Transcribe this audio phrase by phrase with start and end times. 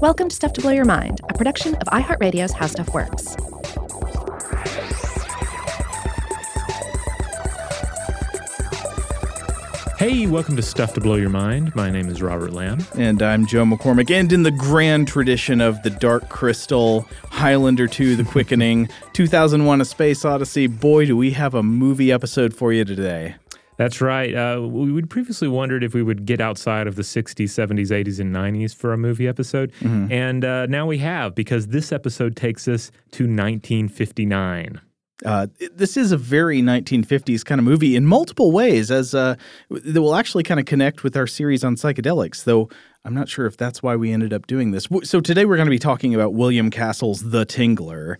[0.00, 3.36] Welcome to Stuff to Blow Your Mind, a production of iHeartRadio's How Stuff Works.
[9.98, 11.74] Hey, welcome to Stuff to Blow Your Mind.
[11.76, 12.86] My name is Robert Lamb.
[12.96, 14.10] And I'm Joe McCormick.
[14.10, 19.84] And in the grand tradition of The Dark Crystal, Highlander 2, The Quickening, 2001 A
[19.84, 23.34] Space Odyssey, boy, do we have a movie episode for you today.
[23.80, 24.34] That's right.
[24.34, 28.30] Uh, we previously wondered if we would get outside of the 60s, 70s, 80s, and
[28.30, 29.72] 90s for a movie episode.
[29.80, 30.12] Mm-hmm.
[30.12, 34.82] And uh, now we have, because this episode takes us to 1959.
[35.24, 39.34] Uh, this is a very 1950s kind of movie in multiple ways, as uh,
[39.70, 42.44] that will actually kind of connect with our series on psychedelics.
[42.44, 42.68] Though
[43.04, 44.86] I'm not sure if that's why we ended up doing this.
[45.04, 48.16] So today we're going to be talking about William Castle's The Tingler.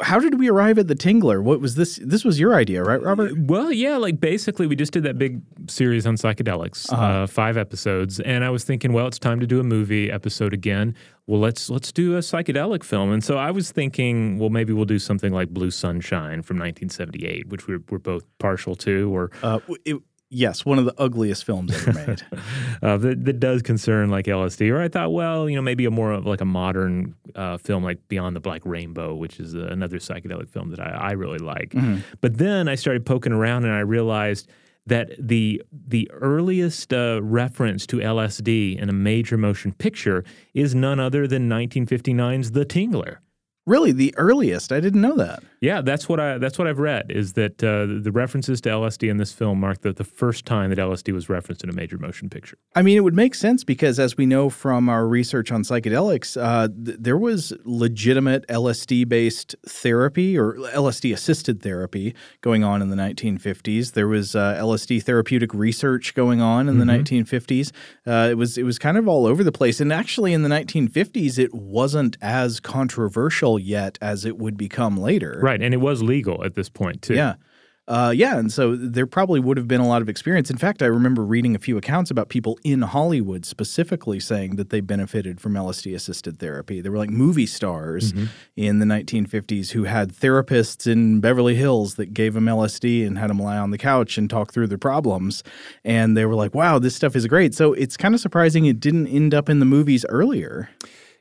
[0.00, 1.42] How did we arrive at The Tingler?
[1.42, 1.98] What was this?
[2.00, 3.36] This was your idea, right, Robert?
[3.36, 3.96] Well, yeah.
[3.96, 7.02] Like basically, we just did that big series on psychedelics, uh-huh.
[7.02, 10.52] uh, five episodes, and I was thinking, well, it's time to do a movie episode
[10.54, 10.94] again.
[11.26, 13.10] Well, let's let's do a psychedelic film.
[13.10, 17.48] And so I was thinking, well, maybe we'll do something like Blue Sunshine from 1978,
[17.48, 19.32] which we're, we're both partial to, or.
[19.42, 19.96] Uh, it,
[20.28, 22.22] Yes, one of the ugliest films ever made.
[22.82, 24.72] uh, that, that, does concern like LSD.
[24.72, 27.84] Or I thought, well, you know, maybe a more of like a modern uh, film
[27.84, 31.38] like Beyond the Black Rainbow, which is uh, another psychedelic film that I, I really
[31.38, 31.70] like.
[31.70, 32.00] Mm-hmm.
[32.20, 34.48] But then I started poking around and I realized
[34.86, 40.24] that the the earliest uh, reference to LSD in a major motion picture
[40.54, 43.18] is none other than 1959's The Tingler.
[43.66, 44.70] Really, the earliest?
[44.70, 45.42] I didn't know that.
[45.60, 49.10] Yeah, that's what I that's what I've read is that uh, the references to LSD
[49.10, 51.98] in this film mark the, the first time that LSD was referenced in a major
[51.98, 52.58] motion picture.
[52.76, 56.40] I mean, it would make sense because as we know from our research on psychedelics,
[56.40, 62.90] uh, th- there was legitimate LSD based therapy or LSD assisted therapy going on in
[62.90, 63.94] the 1950s.
[63.94, 66.86] There was uh, LSD therapeutic research going on in mm-hmm.
[66.86, 67.72] the 1950s.
[68.06, 70.50] Uh, it was it was kind of all over the place, and actually in the
[70.50, 75.38] 1950s, it wasn't as controversial yet as it would become later.
[75.42, 77.14] Right, and it was legal at this point too.
[77.14, 77.34] Yeah.
[77.88, 80.50] Uh, yeah, and so there probably would have been a lot of experience.
[80.50, 84.70] In fact, I remember reading a few accounts about people in Hollywood specifically saying that
[84.70, 86.80] they benefited from LSD assisted therapy.
[86.80, 88.26] There were like movie stars mm-hmm.
[88.56, 93.30] in the 1950s who had therapists in Beverly Hills that gave them LSD and had
[93.30, 95.44] them lie on the couch and talk through their problems.
[95.84, 97.54] And they were like, wow, this stuff is great.
[97.54, 100.70] So it's kind of surprising it didn't end up in the movies earlier.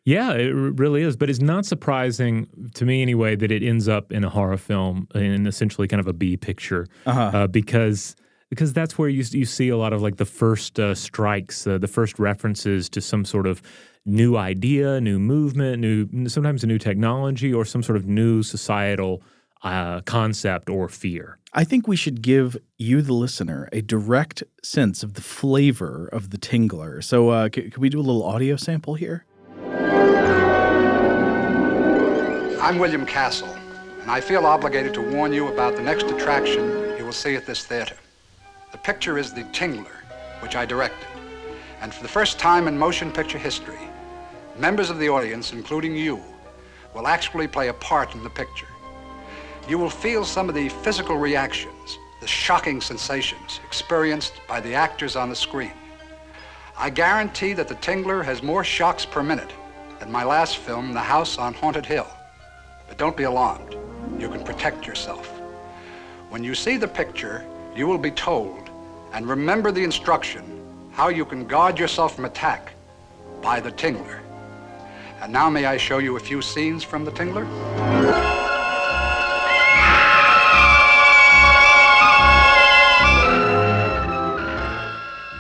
[0.05, 1.17] Yeah, it really is.
[1.17, 5.07] But it's not surprising to me anyway that it ends up in a horror film
[5.16, 7.31] in essentially kind of a B picture uh-huh.
[7.33, 8.16] uh, because
[8.49, 11.79] because that's where you you see a lot of like the first uh, strikes, uh,
[11.79, 13.61] the first references to some sort of
[14.05, 19.23] new idea, new movement, new sometimes a new technology or some sort of new societal
[19.63, 21.39] uh, concept or fear.
[21.53, 26.29] I think we should give you, the listener, a direct sense of the flavor of
[26.29, 27.01] the tingler.
[27.01, 29.25] So, uh, c- can we do a little audio sample here?
[32.66, 33.56] I'm William Castle,
[34.02, 37.46] and I feel obligated to warn you about the next attraction you will see at
[37.46, 37.96] this theater.
[38.72, 40.02] The picture is The Tingler,
[40.40, 41.08] which I directed.
[41.81, 43.88] And for the first time in motion picture history,
[44.58, 46.20] members of the audience, including you,
[46.96, 48.70] will actually play a part in the picture.
[49.70, 55.16] You will feel some of the physical reactions, the shocking sensations experienced by the actors
[55.16, 55.74] on the screen.
[56.76, 59.53] I guarantee that The Tingler has more shocks per minute
[60.00, 62.08] than my last film, The House on Haunted Hill.
[62.88, 63.75] But don't be alarmed.
[64.19, 65.28] You can protect yourself.
[66.29, 68.69] When you see the picture, you will be told,
[69.13, 70.44] and remember the instruction,
[70.91, 72.72] how you can guard yourself from attack
[73.41, 74.19] by the Tingler.
[75.22, 78.54] And now may I show you a few scenes from the Tingler?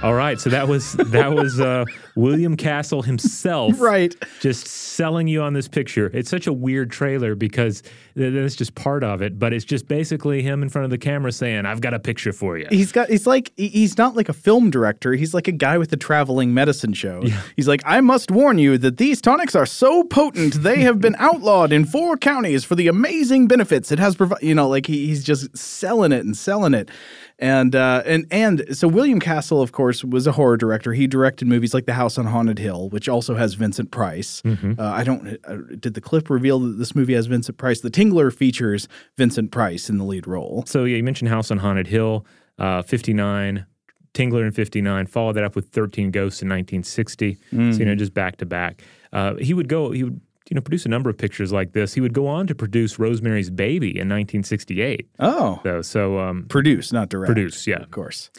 [0.05, 1.83] All right, so that was that was uh,
[2.13, 4.15] William Castle himself, right?
[4.39, 6.11] Just selling you on this picture.
[6.13, 7.81] It's such a weird trailer because
[8.15, 11.31] that's just part of it, but it's just basically him in front of the camera
[11.31, 13.09] saying, "I've got a picture for you." He's got.
[13.09, 15.13] He's like he's not like a film director.
[15.13, 17.23] He's like a guy with a traveling medicine show.
[17.23, 17.41] Yeah.
[17.55, 21.15] He's like, "I must warn you that these tonics are so potent they have been
[21.17, 25.07] outlawed in four counties for the amazing benefits it has provided." You know, like he,
[25.07, 26.91] he's just selling it and selling it
[27.39, 30.93] and uh, and and so William Castle, of course, was a horror director.
[30.93, 34.41] He directed movies like The House on Haunted Hill, which also has Vincent Price.
[34.43, 34.79] Mm-hmm.
[34.79, 37.81] Uh, I don't uh, did the clip reveal that this movie has Vincent Price.
[37.81, 38.87] The Tingler features
[39.17, 40.63] Vincent Price in the lead role.
[40.65, 42.25] So yeah, you mentioned House on Haunted Hill,
[42.57, 43.65] uh, fifty nine.
[44.13, 47.35] Tingler in 59, followed that up with 13 Ghosts in 1960.
[47.35, 47.71] Mm-hmm.
[47.73, 47.99] So, you know, mm-hmm.
[47.99, 48.81] just back to back.
[49.11, 51.93] Uh, he would go, he would you know, produce a number of pictures like this.
[51.93, 55.09] He would go on to produce Rosemary's Baby in 1968.
[55.19, 57.27] Oh, so so um, produce, not direct.
[57.27, 58.29] Produce, yeah, of course.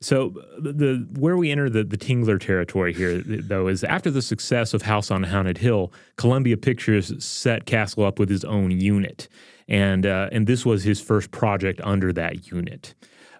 [0.00, 4.74] So the where we enter the, the Tingler territory here, though, is after the success
[4.74, 9.28] of House on Haunted Hill, Columbia Pictures set Castle up with his own unit,
[9.66, 12.94] and uh, and this was his first project under that unit.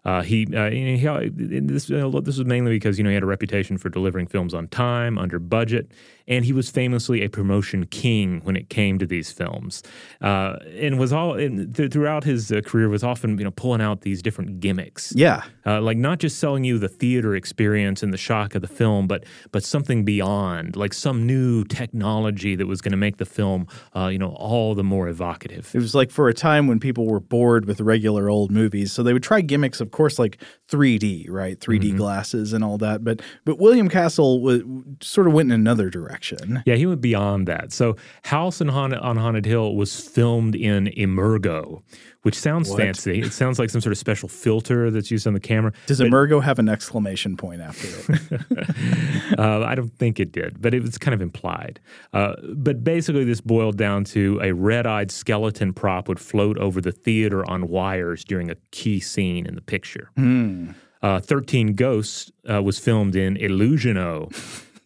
[0.07, 1.05] Uh, he, uh, he
[1.35, 4.55] this, uh, this was mainly because you know he had a reputation for delivering films
[4.55, 5.91] on time, under budget,
[6.29, 9.83] and he was famously a promotion king when it came to these films,
[10.21, 13.81] uh, and was all and th- throughout his uh, career was often you know pulling
[13.81, 15.13] out these different gimmicks.
[15.17, 18.69] Yeah, uh, like not just selling you the theater experience and the shock of the
[18.69, 23.27] film, but but something beyond, like some new technology that was going to make the
[23.27, 23.67] film
[23.97, 25.73] you know all the more evocative.
[25.75, 29.03] It was like for a time when people were bored with regular old movies, so
[29.03, 31.59] they would try gimmicks of course, like 3D, right?
[31.59, 31.97] 3D mm-hmm.
[31.97, 33.03] glasses and all that.
[33.03, 36.63] But but William Castle w- sort of went in another direction.
[36.67, 37.73] Yeah, he went beyond that.
[37.73, 41.83] So House on Haunted, on Haunted Hill was filmed in Emergo,
[42.27, 42.81] which sounds what?
[42.81, 43.21] fancy.
[43.21, 45.73] It sounds like some sort of special filter that's used on the camera.
[45.87, 49.39] Does but, Emergo have an exclamation point after it?
[49.39, 51.79] uh, I don't think it did, but it was kind of implied.
[52.13, 56.81] Uh, but basically, this boiled down to a red eyed skeleton prop would float over
[56.81, 60.11] the theater on wires during a key scene in the picture.
[60.19, 60.75] Mm.
[61.03, 64.31] Uh, 13 Ghosts uh, was filmed in Illusion-O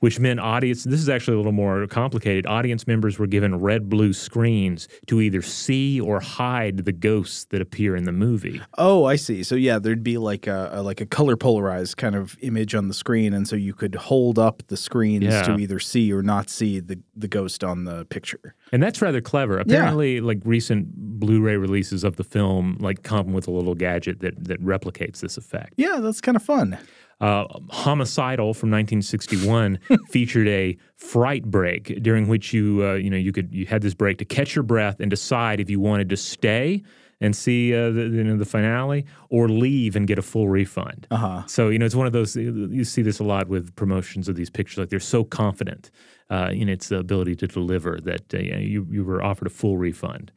[0.00, 2.46] which meant audience, this is actually a little more complicated.
[2.46, 7.60] Audience members were given red blue screens to either see or hide the ghosts that
[7.60, 8.60] appear in the movie.
[8.76, 9.42] Oh, I see.
[9.42, 12.88] So yeah, there'd be like a, a like a color polarized kind of image on
[12.88, 15.42] the screen, and so you could hold up the screens yeah.
[15.42, 18.54] to either see or not see the the ghost on the picture.
[18.72, 19.58] And that's rather clever.
[19.58, 20.22] Apparently, yeah.
[20.22, 20.88] like recent
[21.20, 25.36] Blu-ray releases of the film, like come with a little gadget that that replicates this
[25.36, 25.74] effect.
[25.76, 26.78] Yeah, that's kind of fun.
[27.20, 29.78] Uh, Homicidal from 1961
[30.08, 33.94] featured a fright break during which you uh, you know you could you had this
[33.94, 36.82] break to catch your breath and decide if you wanted to stay
[37.20, 41.06] and see uh, the, you know, the finale or leave and get a full refund.
[41.10, 41.46] Uh-huh.
[41.46, 44.36] So you know it's one of those you see this a lot with promotions of
[44.36, 45.90] these pictures like they're so confident
[46.30, 50.32] uh, in its ability to deliver that uh, you you were offered a full refund.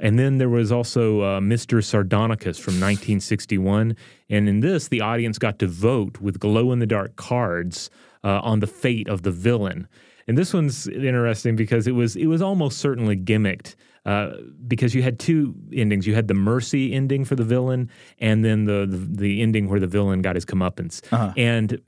[0.00, 1.82] And then there was also uh, Mr.
[1.84, 3.96] Sardonicus from 1961.
[4.28, 7.90] And in this, the audience got to vote with glow in the dark cards
[8.24, 9.86] uh, on the fate of the villain.
[10.26, 13.74] And this one's interesting because it was it was almost certainly gimmicked
[14.06, 14.30] uh,
[14.66, 16.06] because you had two endings.
[16.06, 19.80] You had the mercy ending for the villain, and then the the, the ending where
[19.80, 21.02] the villain got his comeuppance.
[21.12, 21.32] Uh-huh.
[21.36, 21.80] And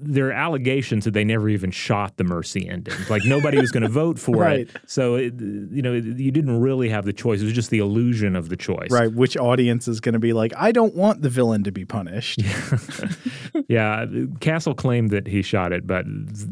[0.00, 2.94] there are allegations that they never even shot the mercy ending.
[3.08, 4.60] Like nobody was going to vote for right.
[4.60, 4.70] it.
[4.86, 7.40] So it, you know you didn't really have the choice.
[7.40, 8.90] It was just the illusion of the choice.
[8.90, 9.12] Right.
[9.12, 12.42] Which audience is going to be like, I don't want the villain to be punished.
[13.68, 14.06] yeah.
[14.40, 16.04] Castle claimed that he shot it, but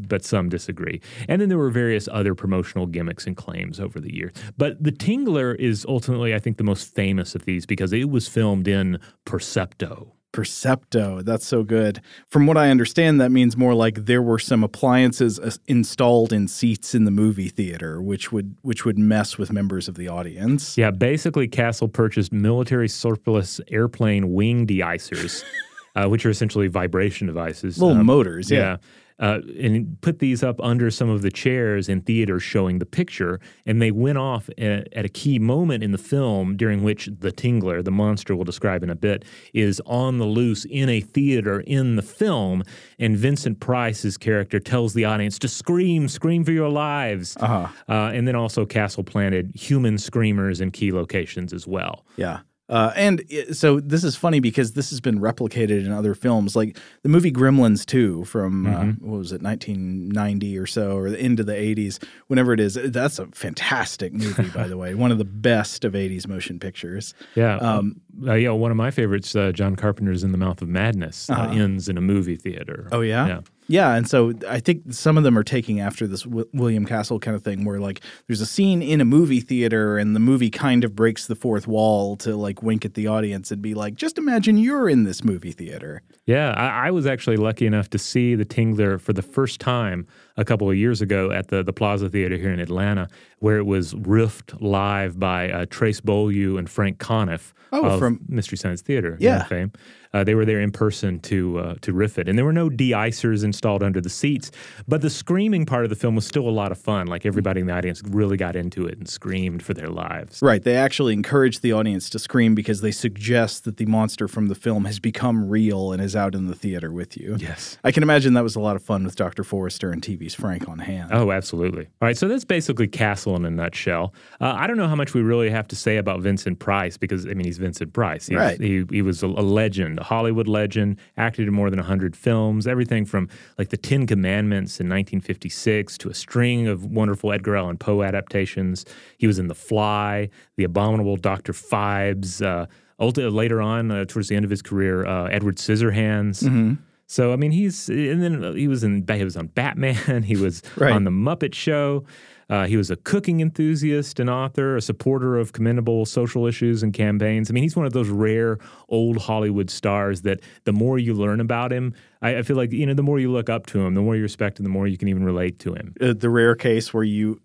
[0.09, 1.01] but some disagree.
[1.29, 4.33] And then there were various other promotional gimmicks and claims over the years.
[4.57, 8.29] But the Tingler is ultimately, I think, the most famous of these because it was
[8.29, 10.16] filmed in Percepto.
[10.37, 11.25] Percepto.
[11.25, 12.03] That's so good.
[12.29, 16.94] From what I understand, that means more like there were some appliances installed in seats
[16.94, 20.77] in the movie theater, which would which would mess with members of the audience.
[20.77, 25.43] Yeah, basically, Castle purchased military surplus airplane wing deicers,
[25.97, 27.81] uh, which are essentially vibration devices.
[27.81, 28.50] Little um, motors.
[28.50, 28.59] yeah.
[28.59, 28.77] yeah
[29.19, 33.41] uh, and put these up under some of the chairs in theaters showing the picture.
[33.65, 37.33] And they went off at, at, a key moment in the film during which the
[37.33, 39.25] Tingler, the monster we'll describe in a bit,
[39.55, 42.63] is on the loose in a theater in the film.
[42.99, 47.37] And Vincent Price's character tells the audience to scream, scream for your lives.
[47.40, 47.69] Uh-huh.
[47.88, 52.05] Uh, and then also Castle planted human screamers in key locations as well.
[52.17, 52.40] Yeah.
[52.68, 56.76] Uh, and so this is funny because this has been replicated in other films, like
[57.02, 59.04] the movie Gremlins 2 from uh, mm-hmm.
[59.04, 62.75] uh, what was it, 1990 or so, or into the 80s, whenever it is.
[62.75, 67.14] That's a fantastic movie, by the way, one of the best of 80s motion pictures.
[67.37, 68.50] Yeah, um, uh, yeah.
[68.50, 71.52] One of my favorites, uh, John Carpenter's In the Mouth of Madness, uh, uh-huh.
[71.52, 72.88] ends in a movie theater.
[72.90, 73.40] Oh yeah, yeah.
[73.68, 77.18] Yeah, and so I think some of them are taking after this w- William Castle
[77.18, 80.50] kind of thing, where like there's a scene in a movie theater, and the movie
[80.50, 83.94] kind of breaks the fourth wall to like wink at the audience and be like,
[83.96, 87.99] "Just imagine you're in this movie theater." Yeah, I, I was actually lucky enough to
[87.99, 90.06] see the Tingler for the first time
[90.37, 93.66] a couple of years ago at the the Plaza Theater here in Atlanta, where it
[93.66, 98.83] was riffed live by uh, Trace Beaulieu and Frank Conniff oh, of from Mystery Science
[98.83, 99.45] Theater yeah.
[99.45, 99.73] fame.
[100.14, 102.71] Uh, they were there in person to uh, to riff it, and there were no
[102.71, 104.50] de-icers installed under the seats.
[104.88, 107.07] But the screaming part of the film was still a lot of fun.
[107.07, 110.40] Like everybody in the audience really got into it and screamed for their lives.
[110.40, 110.62] Right.
[110.62, 114.55] They actually encourage the audience to scream because they suggest that the monster from the
[114.55, 117.37] film has become real and is out in the theater with you.
[117.38, 117.76] Yes.
[117.85, 119.45] I can imagine that was a lot of fun with Dr.
[119.45, 121.11] Forrester and TV's Frank on hand.
[121.12, 121.85] Oh, absolutely.
[121.85, 122.16] All right.
[122.16, 124.12] So that's basically Castle in a nutshell.
[124.40, 127.26] Uh, I don't know how much we really have to say about Vincent Price because
[127.26, 128.26] I mean he's Vincent Price.
[128.26, 128.61] He's, right.
[128.61, 132.66] He he was a, a legend, a Hollywood legend, acted in more than 100 films,
[132.66, 133.28] everything from
[133.59, 138.85] like The Ten Commandments in 1956 to a string of wonderful Edgar Allan Poe adaptations.
[139.18, 141.52] He was in The Fly, The Abominable Dr.
[141.52, 142.66] Phibes, uh,
[142.99, 146.42] later on, uh, towards the end of his career, uh, Edward Scissorhands.
[146.42, 146.75] Mm-hmm.
[147.07, 150.23] So I mean, he's and then he was in he was on Batman.
[150.25, 150.93] He was Right.
[150.93, 152.05] on the Muppet Show.
[152.49, 156.93] Uh, he was a cooking enthusiast and author, a supporter of commendable social issues and
[156.95, 157.51] campaigns.
[157.51, 158.59] I mean, he's one of those rare
[158.89, 162.87] old Hollywood stars that the more you learn about him, I, I feel like you
[162.87, 164.87] know the more you look up to him, the more you respect him, the more
[164.87, 165.93] you can even relate to him.
[166.01, 167.41] Uh, the rare case where you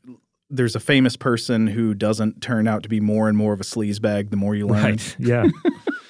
[0.52, 3.64] there's a famous person who doesn't turn out to be more and more of a
[3.64, 4.84] sleazebag the more you learn.
[4.84, 5.16] Right.
[5.18, 5.46] Yeah.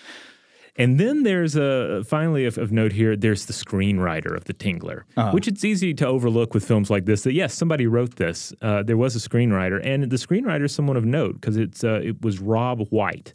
[0.78, 3.16] and then there's a finally of, of note here.
[3.16, 7.24] There's the screenwriter of the Tingler, which it's easy to overlook with films like this.
[7.24, 8.54] That yes, somebody wrote this.
[8.62, 12.02] Uh, there was a screenwriter, and the screenwriter is someone of note because it's uh,
[12.04, 13.34] it was Robb White,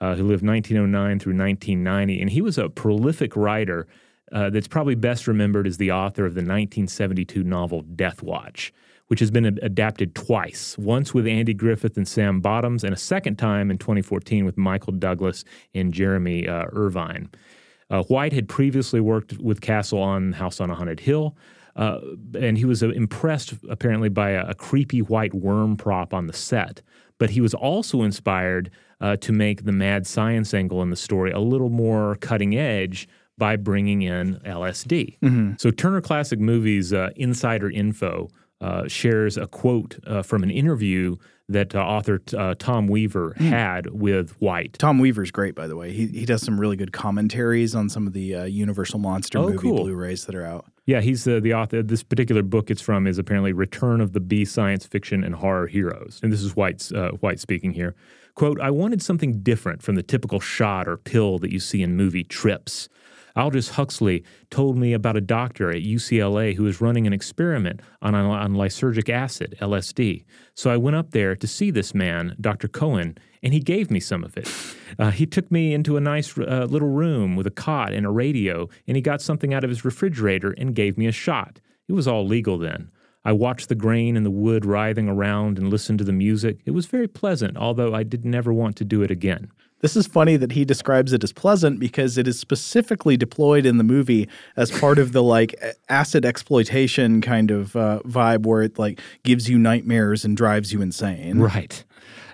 [0.00, 3.86] uh, who lived 1909 through 1990, and he was a prolific writer.
[4.32, 8.72] Uh, that's probably best remembered as the author of the 1972 novel Death Watch,
[9.08, 12.98] which has been ad- adapted twice once with Andy Griffith and Sam Bottoms, and a
[12.98, 15.44] second time in 2014 with Michael Douglas
[15.74, 17.30] and Jeremy uh, Irvine.
[17.90, 21.36] Uh, White had previously worked with Castle on House on a Haunted Hill,
[21.76, 21.98] uh,
[22.38, 26.32] and he was uh, impressed apparently by a, a creepy white worm prop on the
[26.32, 26.82] set.
[27.18, 28.70] But he was also inspired
[29.00, 33.08] uh, to make the mad science angle in the story a little more cutting edge
[33.36, 35.16] by bringing in LSD.
[35.60, 38.28] So Turner Classic Movies uh, Insider Info
[38.60, 41.16] uh, shares a quote uh, from an interview
[41.48, 44.78] that uh, author uh, Tom Weaver had with White.
[44.78, 45.92] Tom Weaver's great, by the way.
[45.92, 49.48] He he does some really good commentaries on some of the uh, Universal Monster Oh,
[49.48, 49.84] movie cool.
[49.84, 50.64] Blu-rays that are out.
[50.86, 51.82] Yeah, he's uh, the author.
[51.82, 55.66] This particular book it's from is apparently Return of the B Science Fiction and Horror
[55.66, 56.20] Heroes.
[56.22, 57.94] And this is White's, uh, White speaking here.
[58.34, 61.94] Quote, I wanted something different from the typical shot or pill that you see in
[61.96, 62.88] movie trips.
[63.36, 68.14] Aldous Huxley told me about a doctor at UCLA who was running an experiment on,
[68.14, 70.24] on lysergic acid, LSD.
[70.54, 72.68] So I went up there to see this man, Dr.
[72.68, 74.48] Cohen, and he gave me some of it.
[74.96, 78.10] Uh, he took me into a nice uh, little room with a cot and a
[78.10, 81.58] radio, and he got something out of his refrigerator and gave me a shot.
[81.88, 82.92] It was all legal then.
[83.24, 86.58] I watched the grain and the wood writhing around and listened to the music.
[86.64, 89.50] It was very pleasant, although I did never want to do it again.
[89.84, 93.76] This is funny that he describes it as pleasant because it is specifically deployed in
[93.76, 95.54] the movie as part of the like
[95.90, 100.80] acid exploitation kind of uh, vibe where it like gives you nightmares and drives you
[100.80, 101.38] insane.
[101.38, 101.84] Right.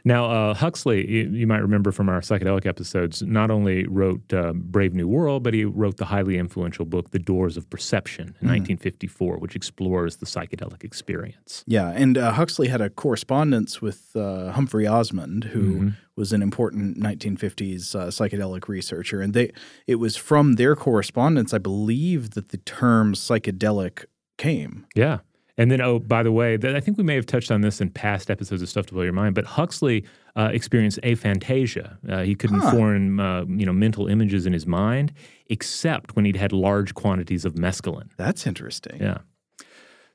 [0.05, 4.53] Now, uh, Huxley, you, you might remember from our psychedelic episodes, not only wrote uh,
[4.55, 8.49] Brave New World, but he wrote the highly influential book, The Doors of Perception, in
[8.49, 11.65] 1954, which explores the psychedelic experience.
[11.67, 16.99] Yeah, and uh, Huxley had a correspondence with uh, Humphrey Osmond, who was an important
[16.99, 19.53] 1950s uh, psychedelic researcher, and they
[19.87, 24.05] it was from their correspondence, I believe, that the term psychedelic
[24.37, 24.87] came.
[24.95, 25.19] Yeah.
[25.61, 27.83] And then, oh, by the way, th- I think we may have touched on this
[27.83, 31.99] in past episodes of Stuff to Blow Your Mind, but Huxley uh, experienced aphantasia.
[32.09, 35.13] Uh, he couldn't form, uh, you know, mental images in his mind,
[35.51, 38.09] except when he'd had large quantities of mescaline.
[38.17, 39.03] That's interesting.
[39.03, 39.19] Yeah.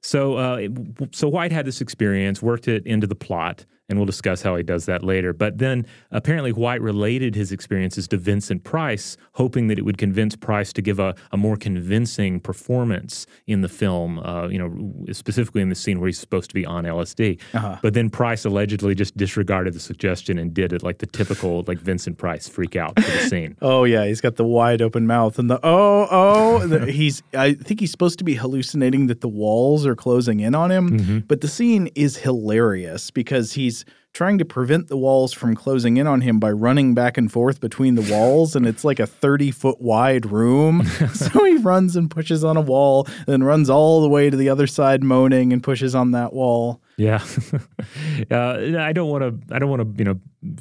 [0.02, 0.68] So, uh,
[1.12, 4.63] so White had this experience, worked it into the plot, and we'll discuss how he
[4.63, 5.34] does that later.
[5.34, 10.36] But then apparently White related his experiences to Vincent Price, hoping that it would convince
[10.36, 15.62] Price to give a, a more convincing performance in the film, uh, you know, specifically
[15.62, 17.39] in the scene where he's supposed to be on LSD.
[17.82, 21.77] But then Price allegedly just disregarded the suggestion and did it like the typical like
[21.80, 23.56] Vincent Price freak out for the scene.
[23.62, 26.68] Oh yeah, he's got the wide open mouth and the oh oh.
[26.68, 30.56] the- he's I think he's supposed to be hallucinating that the walls are closing in
[30.56, 33.75] on him, but the scene is hilarious because he's
[34.13, 37.60] trying to prevent the walls from closing in on him by running back and forth
[37.60, 40.86] between the walls, and it's like a thirty foot wide room.
[41.13, 44.50] so he runs and pushes on a wall, then runs all the way to the
[44.50, 46.82] other side, moaning and pushes on that wall.
[46.98, 47.24] Yeah,
[48.32, 49.55] uh, I don't want to.
[49.55, 50.03] I don't want to.
[50.03, 50.58] You know,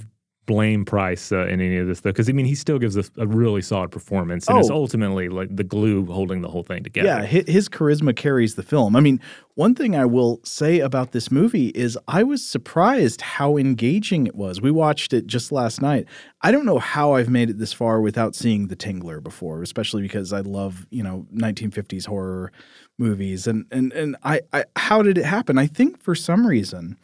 [0.47, 3.05] blame Price uh, in any of this though, because I mean, he still gives a,
[3.17, 4.75] a really solid performance, and it's Oh.
[4.75, 7.07] ultimately like the glue holding the whole thing together.
[7.09, 8.95] Yeah, hi- his charisma carries the film.
[8.97, 9.21] I mean,
[9.55, 14.35] one thing I will say about this movie is I was surprised how engaging it
[14.35, 14.61] was.
[14.61, 16.07] We watched it just last night.
[16.43, 20.03] I don't know how I've made it this far without seeing The Tingler before, especially
[20.03, 22.53] because I love, you know, 1950s horror
[22.99, 23.47] movies.
[23.47, 25.59] And and and I, I how did it happen?
[25.59, 26.97] I think for some reason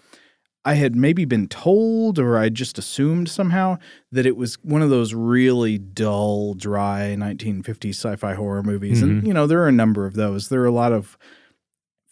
[0.64, 3.78] I had maybe been told or I just assumed somehow
[4.12, 9.00] that it was one of those really dull, dry 1950s sci-fi horror movies.
[9.00, 9.26] And mm-hmm.
[9.26, 10.48] you know, there are a number of those.
[10.48, 11.16] There are a lot of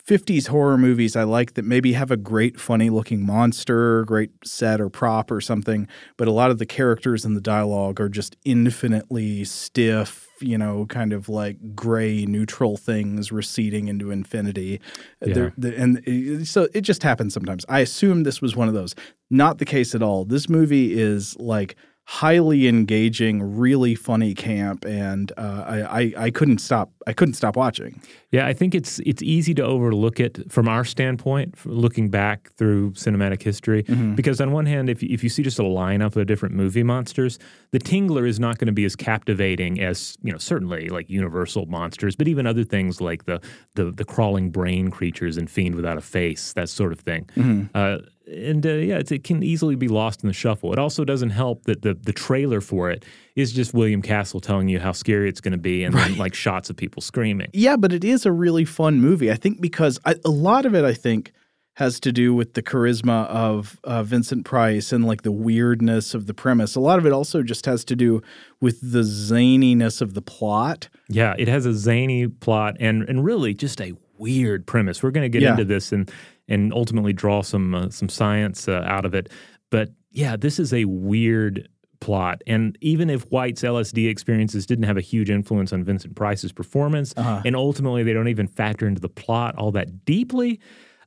[0.09, 4.81] 50s horror movies I like that maybe have a great funny looking monster, great set
[4.81, 5.87] or prop or something,
[6.17, 10.87] but a lot of the characters and the dialogue are just infinitely stiff you know,
[10.87, 14.81] kind of like gray neutral things receding into infinity.
[15.27, 15.35] Yeah.
[15.77, 17.65] And it- so it just happens sometimes.
[17.69, 18.95] I assume this was one of those.
[19.31, 20.25] Not the case at all.
[20.25, 26.59] This movie is like highly engaging, really funny camp, and uh, I, I I couldn't
[26.59, 26.91] stop.
[27.07, 28.01] I couldn't stop watching.
[28.31, 32.91] Yeah, I think it's it's easy to overlook it from our standpoint, looking back through
[32.93, 33.85] cinematic history.
[34.15, 36.83] Because on one hand, if you- if you see just a lineup of different movie
[36.83, 37.39] monsters,
[37.71, 41.67] the Tingler is not going to be as captivating as you know certainly like Universal
[41.67, 43.41] monsters, but even other things like the
[43.77, 47.27] the, the crawling brain creatures and Fiend without a face, that sort of thing.
[47.75, 47.99] Uh,
[48.31, 50.71] and uh, yeah, it's, it can easily be lost in the shuffle.
[50.75, 53.07] It also doesn't help that the the trailer for it
[53.39, 56.35] is just William Castle telling you how scary it's going to be, and then like
[56.35, 57.49] shots of people screaming.
[57.53, 59.31] Yeah, but it is a really fun movie.
[59.31, 61.33] I think because I, a lot of it, I think,
[61.75, 66.27] has to do with the charisma of uh, Vincent Price and like the weirdness of
[66.27, 66.75] the premise.
[66.75, 68.21] A lot of it also just has to do
[68.61, 70.89] with the zaniness of the plot.
[71.09, 75.03] Yeah, it has a zany plot and and really just a weird premise.
[75.03, 75.53] We're going to get Yeah.
[75.53, 76.11] into this and
[76.49, 79.29] and ultimately draw some uh, some science uh, out of it.
[79.71, 81.69] But yeah, this is a weird
[82.01, 82.43] plot.
[82.47, 87.15] And even if White's LSD experiences didn't have a huge influence on Vincent Price's performance,
[87.17, 87.43] uh-huh.
[87.45, 90.61] and ultimately they don't even factor into the plot all that deeply,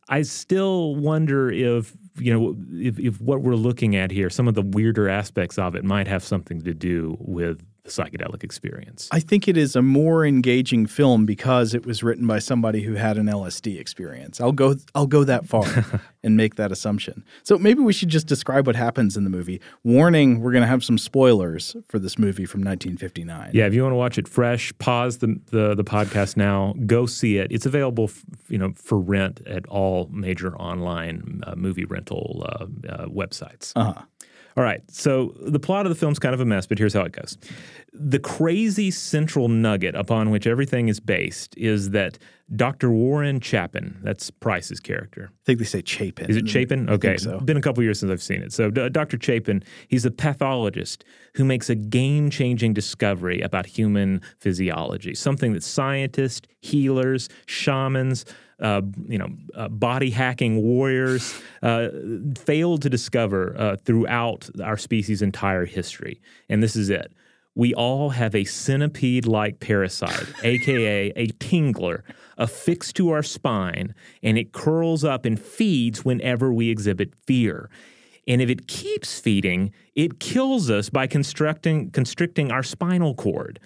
[0.10, 4.55] I still wonder if you know if, if what we're looking at here, some of
[4.55, 9.08] the weirder aspects of it might have something to do with the psychedelic experience.
[9.12, 12.94] I think it is a more engaging film because it was written by somebody who
[12.94, 14.40] had an LSD experience.
[14.40, 15.66] I'll go I'll go that far
[16.24, 17.24] and make that assumption.
[17.44, 19.62] So maybe we should just describe what happens in the movie.
[19.84, 23.52] Warning, we're going to have some spoilers for this movie from 1959.
[23.54, 26.76] Yeah, if you want to watch it fresh, pause the, the the podcast now.
[26.86, 27.52] Go see it.
[27.52, 32.66] It's available, f- you know, for rent at all major online uh, movie rental uh,
[32.90, 33.74] uh, websites.
[33.76, 34.02] Uh-huh.
[34.58, 34.81] All right.
[34.89, 37.38] So the plot of the film's kind of a mess, but here's how it goes.
[37.93, 42.17] The crazy central nugget upon which everything is based is that
[42.53, 42.89] Dr.
[42.91, 46.29] Warren Chapin, that's Price's character, I think they say Chapin.
[46.29, 46.89] is it Chapin?
[46.89, 47.17] Okay.
[47.17, 47.39] so.
[47.39, 48.52] Been a couple years since I've seen it.
[48.52, 49.17] So, D- Dr.
[49.21, 55.63] Chapin, he's a pathologist who makes a game changing discovery about human physiology, something that
[55.63, 58.26] scientists, healers, shamans,
[58.62, 61.89] uh, you know, uh, body hacking warriors uh,
[62.38, 66.21] failed to discover uh, throughout our species' entire history.
[66.50, 67.12] And this is it.
[67.54, 72.04] We all have a centipede like parasite, aka a tingler,
[72.38, 73.93] affixed to our spine,
[74.24, 77.69] and it curls up and feeds whenever we exhibit fear.
[78.28, 83.60] And if it keeps feeding, it kills us by constricting our spinal cord.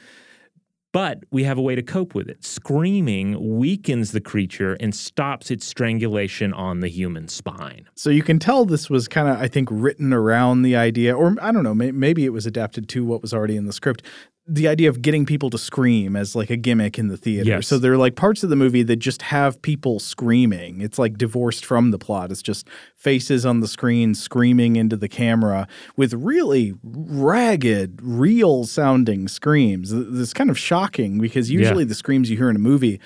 [0.95, 2.45] But we have a way to cope with it.
[2.45, 7.89] Screaming weakens the creature and stops its strangulation on the human spine.
[7.95, 11.35] So you can tell this was kind of, I think, written around the idea, or
[11.41, 14.03] I don't know, may, maybe it was adapted to what was already in the script.
[14.47, 17.49] The idea of getting people to scream as like a gimmick in the theater.
[17.49, 17.67] Yes.
[17.67, 20.81] So there are like parts of the movie that just have people screaming.
[20.81, 22.31] It's like divorced from the plot.
[22.31, 29.27] It's just faces on the screen screaming into the camera with really ragged, real sounding
[29.27, 29.91] screams.
[29.91, 32.99] It's kind of shocking because usually the screams you hear in a movie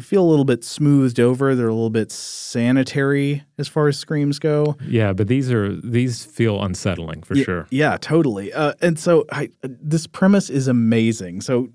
[0.00, 1.54] feel a little bit smoothed over.
[1.54, 4.76] They're a little bit sanitary as far as screams go.
[4.86, 7.66] Yeah, but these are these feel unsettling for Yeah, sure.
[7.70, 8.52] Yeah, totally.
[8.52, 11.40] Uh, and so I, this premise is amazing.
[11.40, 11.68] So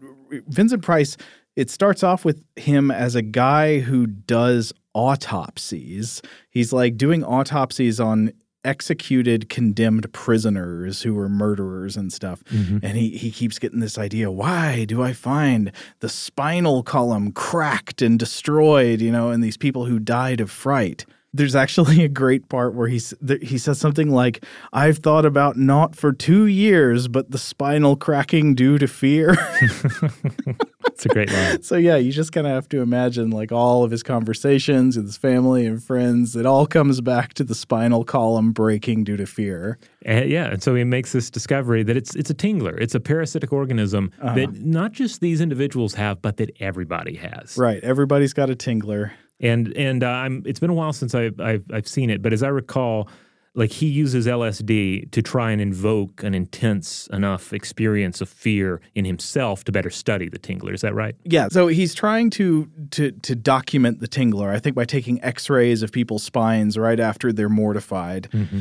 [0.48, 1.18] Vincent Price,
[1.56, 6.22] it starts off with him as a guy who does autopsies.
[6.50, 8.32] He's like doing autopsies on
[8.64, 12.44] executed condemned prisoners who were murderers and stuff.
[12.46, 12.80] Mm-hmm.
[12.84, 18.02] And he he keeps getting this idea why do i find the spinal column cracked
[18.02, 21.06] and destroyed you know and these people who died of fright?
[21.32, 24.44] There's actually a great part where he's th- he says something like
[24.74, 29.38] i've thought about not for 2 years but the spinal cracking due to fear
[31.00, 31.62] It's a great line.
[31.70, 35.06] so yeah you just kind of have to imagine like all of his conversations with
[35.06, 39.26] his family and friends it all comes back to the spinal column breaking due to
[39.26, 42.76] fear And yeah, and so he makes this discovery that it's it's a tingler.
[42.80, 44.36] It's a parasitic organism Uh-huh.
[44.36, 47.58] that not just these individuals have, but that everybody has.
[47.58, 51.32] right everybody's got a tingler And and uh, I'm it's been a while since I,
[51.40, 53.08] I've I've seen it, but as I recall,
[53.56, 59.06] like he uses LSD to try and invoke an intense enough experience of fear in
[59.06, 60.74] himself to better study the tingler.
[60.74, 61.16] Is that right?
[61.24, 64.54] Yeah, so he's trying to to to document the tingler.
[64.54, 68.60] I think by taking X-rays of people's spines right after they're mortified, mm-hmm.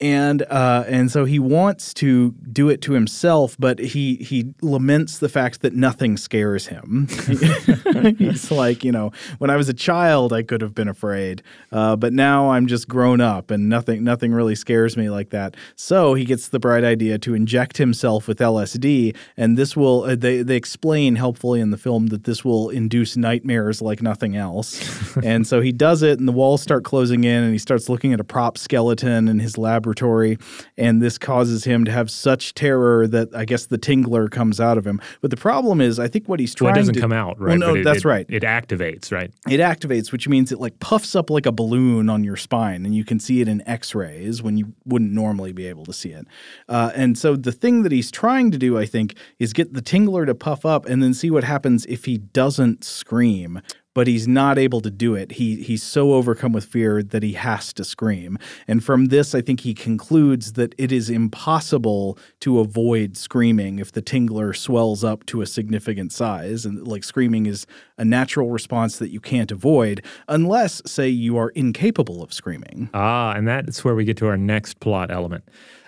[0.00, 5.18] And uh, and so he wants to do it to himself, but he he laments
[5.18, 7.06] the fact that nothing scares him.
[8.18, 11.94] He's like, you know, when I was a child, I could have been afraid, uh,
[11.94, 15.56] but now I'm just grown up, and nothing nothing really scares me like that.
[15.76, 20.16] So he gets the bright idea to inject himself with LSD, and this will uh,
[20.16, 25.16] they they explain helpfully in the film that this will induce nightmares like nothing else.
[25.22, 28.12] and so he does it, and the walls start closing in, and he starts looking
[28.12, 30.38] at a prop skeleton in his laboratory,
[30.78, 34.78] and this causes him to have such terror that I guess the tingler comes out
[34.78, 35.00] of him.
[35.20, 37.38] But the problem is, I think what he's trying well, it doesn't to, come out,
[37.38, 37.58] right?
[37.58, 38.26] Well, no, it, that's it, right.
[38.28, 39.30] It activates, right?
[39.48, 42.94] It activates, which means it like puffs up like a balloon on your spine, and
[42.94, 46.26] you can see it in X-rays when you wouldn't normally be able to see it.
[46.68, 49.82] Uh, and so the thing that he's trying to do, I think, is get the
[49.82, 53.60] tingler to puff up, and then see what happens if he doesn't scream
[53.94, 55.32] but he's not able to do it.
[55.32, 58.38] He he's so overcome with fear that he has to scream.
[58.68, 63.92] And from this, I think he concludes that it is impossible to avoid screaming if
[63.92, 66.66] the tingler swells up to a significant size.
[66.66, 71.50] And like screaming is a natural response that you can't avoid unless, say, you are
[71.50, 72.90] incapable of screaming.
[72.92, 75.44] Ah, and that's where we get to our next plot element.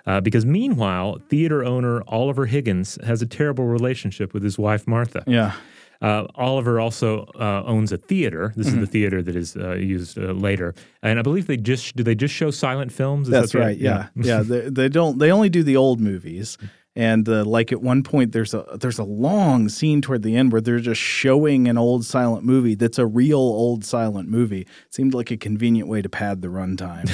[0.06, 5.24] Uh, because meanwhile, theater owner Oliver Higgins has a terrible relationship with his wife Martha.
[5.26, 5.52] Yeah.
[6.02, 8.52] Uh, Oliver also uh, owns a theater.
[8.56, 8.82] This Mm-hmm.
[8.82, 12.02] is the theater that is uh, used uh, later, and I believe they just do
[12.02, 13.28] they just show silent films.
[13.28, 13.78] Is That's that right.
[13.78, 14.42] Yeah, yeah.
[14.42, 15.18] they, they don't.
[15.18, 16.58] They only do the old movies.
[16.96, 20.50] And uh, like at one point, there's a there's a long scene toward the end
[20.50, 24.62] where they're just showing an old silent movie that's a real old silent movie.
[24.62, 27.06] It seemed like a convenient way to pad the runtime.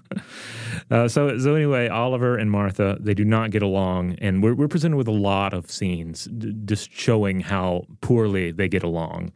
[0.90, 4.68] Uh, so so anyway, Oliver and Martha they do not get along, and we're we're
[4.68, 9.32] presented with a lot of scenes d- just showing how poorly they get along.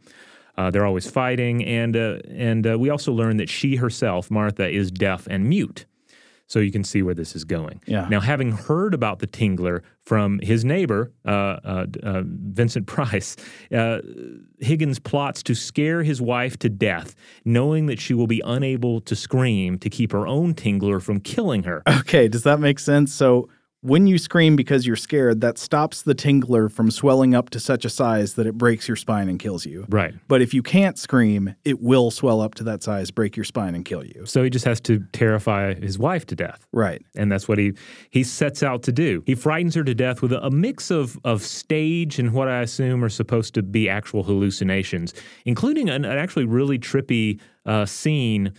[0.57, 4.69] Uh, they're always fighting, and uh, and uh, we also learn that she herself, Martha,
[4.69, 5.85] is deaf and mute.
[6.51, 7.81] So you can see where this is going.
[7.85, 8.09] Yeah.
[8.09, 13.37] Now, having heard about the Tingler from his neighbor, uh, uh, uh, Vincent Price,
[13.73, 13.99] uh,
[14.59, 19.15] Higgins plots to scare his wife to death, knowing that she will be unable to
[19.15, 21.83] scream to keep her own Tingler from killing her.
[21.87, 23.13] okay, does that make sense?
[23.13, 23.47] So
[23.81, 27.83] when you scream because you're scared, that stops the tingler from swelling up to such
[27.83, 29.85] a size that it breaks your spine and kills you.
[29.89, 30.13] Right.
[30.27, 33.73] But if you can't scream, it will swell up to that size, break your spine,
[33.73, 34.25] and kill you.
[34.25, 36.65] So he just has to terrify his wife to death.
[36.71, 37.03] Right.
[37.15, 37.73] And that's what he
[38.11, 39.23] he sets out to do.
[39.25, 42.61] He frightens her to death with a, a mix of of stage and what I
[42.61, 45.13] assume are supposed to be actual hallucinations,
[45.45, 48.53] including an, an actually really trippy uh, scene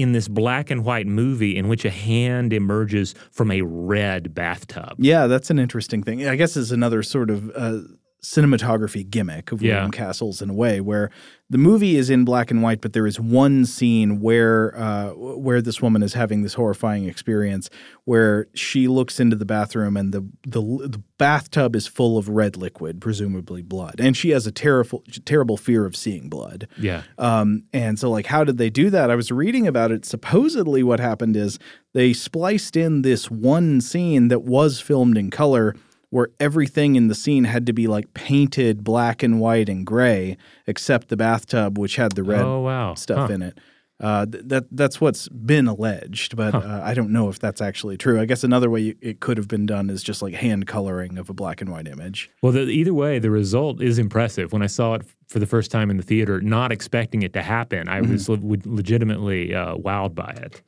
[0.00, 4.94] in this black and white movie in which a hand emerges from a red bathtub.
[4.98, 6.26] Yeah, that's an interesting thing.
[6.28, 7.80] I guess it's another sort of uh,
[8.22, 9.88] cinematography gimmick of Yeah.
[9.92, 11.10] Castle's in a way, where
[11.50, 15.62] the movie is in black and white, but there is one scene where uh, where
[15.62, 17.70] this woman is having this horrifying experience,
[18.04, 22.56] where she looks into the bathroom and the the, the bathtub is full of red
[22.56, 26.68] liquid, presumably blood, and she has a terrible terrible fear of seeing blood.
[26.76, 27.02] Yeah.
[27.16, 29.10] Um, and so, like, how did they do that?
[29.10, 30.04] I was reading about it.
[30.04, 31.58] Supposedly, what happened is
[31.94, 35.74] they spliced in this one scene that was filmed in color
[36.10, 40.36] where everything in the scene had to be like painted black and white and gray,
[40.66, 42.94] except the bathtub, which had the red Oh, wow.
[42.94, 43.34] stuff Huh.
[43.34, 43.58] in it.
[44.00, 47.96] Uh, th- that that's what's been alleged, but uh, I don't know if that's actually
[47.96, 48.20] true.
[48.20, 51.28] I guess another way it could have been done is just like hand coloring of
[51.28, 52.30] a black and white image.
[52.40, 54.52] Well, the, either way, the result is impressive.
[54.52, 57.42] When I saw it for the first time in the theater, not expecting it to
[57.42, 60.62] happen, I was le- would legitimately uh, wowed by it.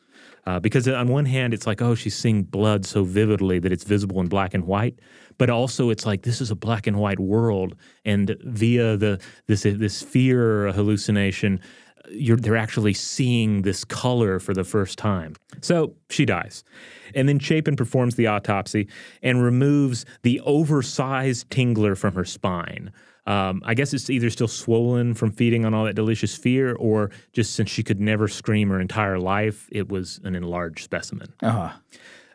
[0.45, 3.85] Uh, because on one hand, it's like, oh, she's seeing blood so vividly that it's
[3.85, 4.99] visible in black and white,
[5.41, 7.75] but also it's like this is a black and white world,
[8.05, 11.59] and via the this this fear hallucination,
[12.11, 15.35] you're they're actually seeing this color for the first time.
[15.63, 16.63] So she dies.
[17.15, 18.87] And then Chapin performs the autopsy
[19.23, 22.93] and removes the oversized tingler from her spine.
[23.27, 27.11] Um, I guess it's either still swollen from feeding on all that delicious fear, or
[27.33, 31.33] just since she could never scream her entire life, it was an enlarged specimen.
[31.43, 31.73] Uh huh.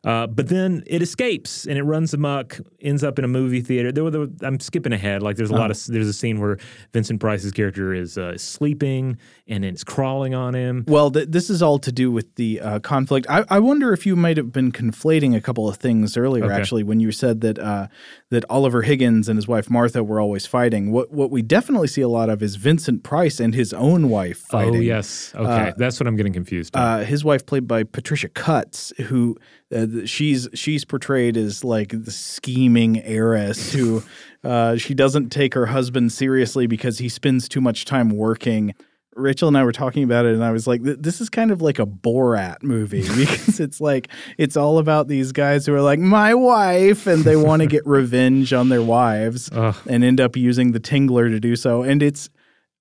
[0.05, 3.91] Uh, but then it escapes and it runs amok, ends up in a movie theater.
[3.91, 5.23] There, were the, I'm skipping ahead.
[5.23, 6.57] Like there's a lot of there's a scene where
[6.93, 10.85] Vincent Price's character is uh, sleeping and then it's crawling on him.
[10.87, 13.25] Well, th- this is all to do with the uh, conflict.
[13.29, 16.53] I-, I wonder if you might have been conflating a couple of things earlier, Okay.
[16.53, 17.87] actually, when you said that uh,
[18.35, 20.91] that Oliver Higgins and his wife Martha were always fighting.
[20.91, 24.39] What what we definitely see a lot of is Vincent Price and his own wife
[24.39, 24.75] fighting.
[24.75, 26.75] Oh yes, okay, that's what I'm getting confused.
[26.75, 29.37] Uh, his wife, played by Patricia Cutts, who
[29.73, 34.03] uh, she's she's portrayed as like the scheming heiress who
[34.43, 38.75] uh, she doesn't take her husband seriously because he spends too much time working.
[39.15, 41.61] Rachel and I were talking about it, and I was like, "This is kind of
[41.61, 45.99] like a Borat movie because it's like it's all about these guys who are like
[45.99, 49.49] my wife, and they want to get revenge on their wives,
[49.87, 51.81] and end up using the Tingler to do so.
[51.83, 52.29] And it's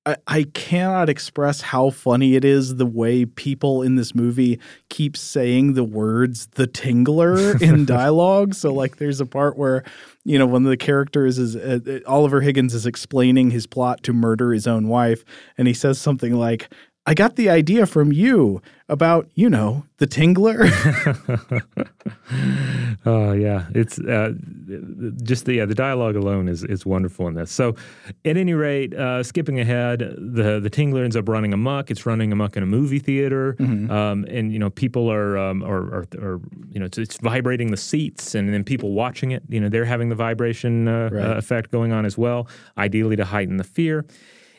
[0.07, 5.17] I, I cannot express how funny it is the way people in this movie keep
[5.17, 8.55] saying the words "the Tingler" in dialogue.
[8.55, 9.85] so, like, there's a part where
[10.25, 14.03] you know, one of the characters is uh, uh, Oliver Higgins is explaining his plot
[14.05, 15.25] to murder his own wife,
[15.59, 16.73] and he says something like,
[17.07, 20.64] I got the idea from you about, you know, the Tingler.
[23.07, 24.33] oh yeah, it's uh,
[25.22, 27.50] just the yeah, the dialogue alone is is wonderful in this.
[27.50, 27.76] So,
[28.24, 31.90] at any rate, uh, skipping ahead, the the Tingler ends up running amok.
[31.90, 33.90] It's running amok in a movie theater, mm-hmm.
[33.90, 37.70] um, and you know people are, um, are, are, are you know it's, it's, vibrating
[37.70, 41.24] the seats, and then people watching it, you know, they're having the vibration uh, right.
[41.24, 44.04] Uh, effect going on as well, ideally to heighten the fear.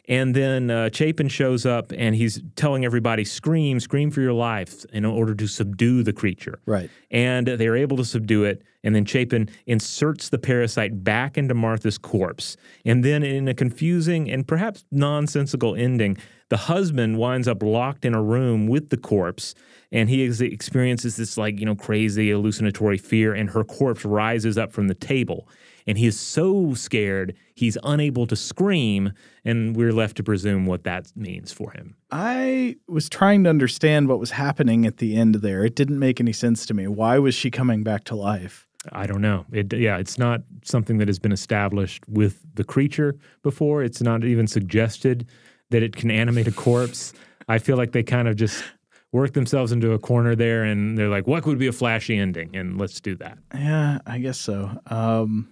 [0.08, 4.86] And then uh, Chapin shows up and he's telling everybody, scream, scream for your life
[4.94, 6.60] in order to subdue the creature.
[6.66, 6.90] Right.
[7.10, 8.62] And they're able to subdue it.
[8.84, 12.56] And then Chapin inserts the parasite back into Martha's corpse.
[12.86, 16.18] And then, in a confusing and perhaps nonsensical ending,
[16.50, 19.56] the husband winds up locked in a room with the corpse
[19.92, 24.72] and he experiences this like you know crazy hallucinatory fear and her corpse rises up
[24.72, 25.48] from the table
[25.88, 30.84] and he is so scared he's unable to scream and we're left to presume what
[30.84, 35.36] that means for him i was trying to understand what was happening at the end
[35.36, 38.68] there it didn't make any sense to me why was she coming back to life
[38.92, 39.46] I don't know.
[39.52, 43.84] It, yeah, it's not something that has been established with the creature before.
[43.84, 45.28] It's not even suggested
[45.72, 47.14] that it can animate a corpse.
[47.48, 48.64] I feel like they kind of just
[49.12, 52.56] work themselves into a corner there and they're like, what would be a flashy ending?
[52.56, 53.38] And let's do that.
[53.54, 54.78] Yeah, I guess so.
[54.88, 55.50] Um,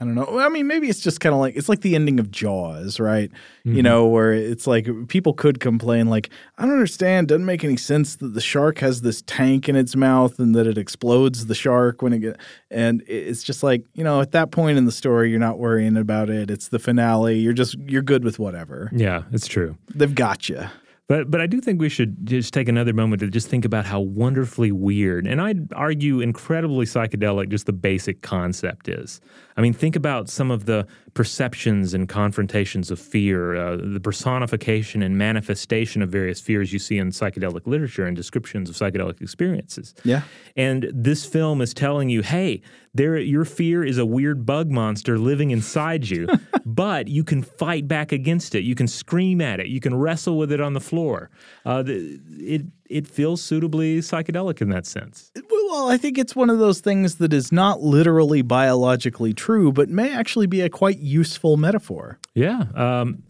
[0.00, 0.38] I don't know.
[0.38, 3.30] I mean, maybe it's just kind of like it's like the ending of Jaws, right?
[3.30, 3.74] Mm-hmm.
[3.74, 7.26] You know, where it's like people could complain, like, I don't understand.
[7.26, 10.68] Doesn't make any sense that the shark has this tank in its mouth and that
[10.68, 12.36] it explodes the shark when it get.
[12.70, 15.96] And it's just like you know, at that point in the story, you're not worrying
[15.96, 16.48] about it.
[16.48, 17.36] It's the finale.
[17.36, 18.90] You're just you're good with whatever.
[18.94, 19.76] Yeah, it's true.
[19.92, 20.64] They've got you.
[21.08, 23.86] But but I do think we should just take another moment to just think about
[23.86, 29.20] how wonderfully weird and I'd argue incredibly psychedelic just the basic concept is.
[29.56, 35.02] I mean, think about some of the perceptions and confrontations of fear, uh, the personification
[35.02, 39.94] and manifestation of various fears you see in psychedelic literature and descriptions of psychedelic experiences.
[40.04, 40.22] Yeah.
[40.56, 42.62] And this film is telling you, hey,
[42.98, 46.26] there, your fear is a weird bug monster living inside you,
[46.66, 48.64] but you can fight back against it.
[48.64, 49.68] You can scream at it.
[49.68, 51.30] You can wrestle with it on the floor.
[51.64, 55.30] Uh, the, it it feels suitably psychedelic in that sense.
[55.50, 59.88] Well, I think it's one of those things that is not literally biologically true, but
[59.88, 62.18] may actually be a quite useful metaphor.
[62.34, 62.64] Yeah.
[62.74, 63.22] Um,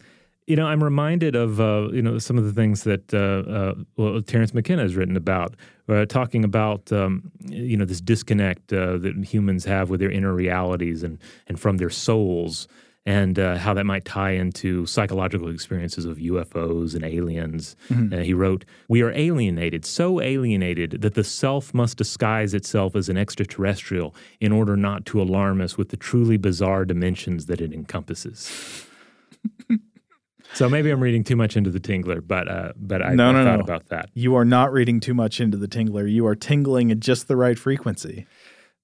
[0.49, 3.75] you know, I'm reminded of uh, you know some of the things that uh, uh,
[3.97, 5.55] well, Terence McKenna has written about,
[5.87, 10.33] uh, talking about um, you know this disconnect uh, that humans have with their inner
[10.33, 12.67] realities and and from their souls
[13.05, 17.75] and uh, how that might tie into psychological experiences of UFOs and aliens.
[17.89, 18.13] Mm-hmm.
[18.13, 23.07] Uh, he wrote, We are alienated, so alienated that the self must disguise itself as
[23.07, 27.71] an extraterrestrial in order not to alarm us with the truly bizarre dimensions that it
[27.71, 28.85] encompasses.
[30.53, 33.31] so maybe I'm reading too much into the Tingler, but uh, but I, no, I
[33.31, 33.63] no, thought no.
[33.63, 34.09] about that.
[34.13, 36.11] You are not reading too much into the Tingler.
[36.11, 38.25] You are tingling at just the right frequency.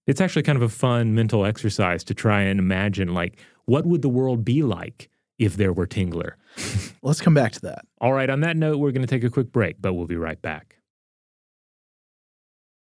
[0.07, 4.01] It's actually kind of a fun mental exercise to try and imagine like what would
[4.01, 6.33] the world be like if there were Tingler?
[7.01, 7.85] Let's come back to that.
[7.99, 10.15] All right, on that note, we're going to take a quick break, but we'll be
[10.15, 10.77] right back.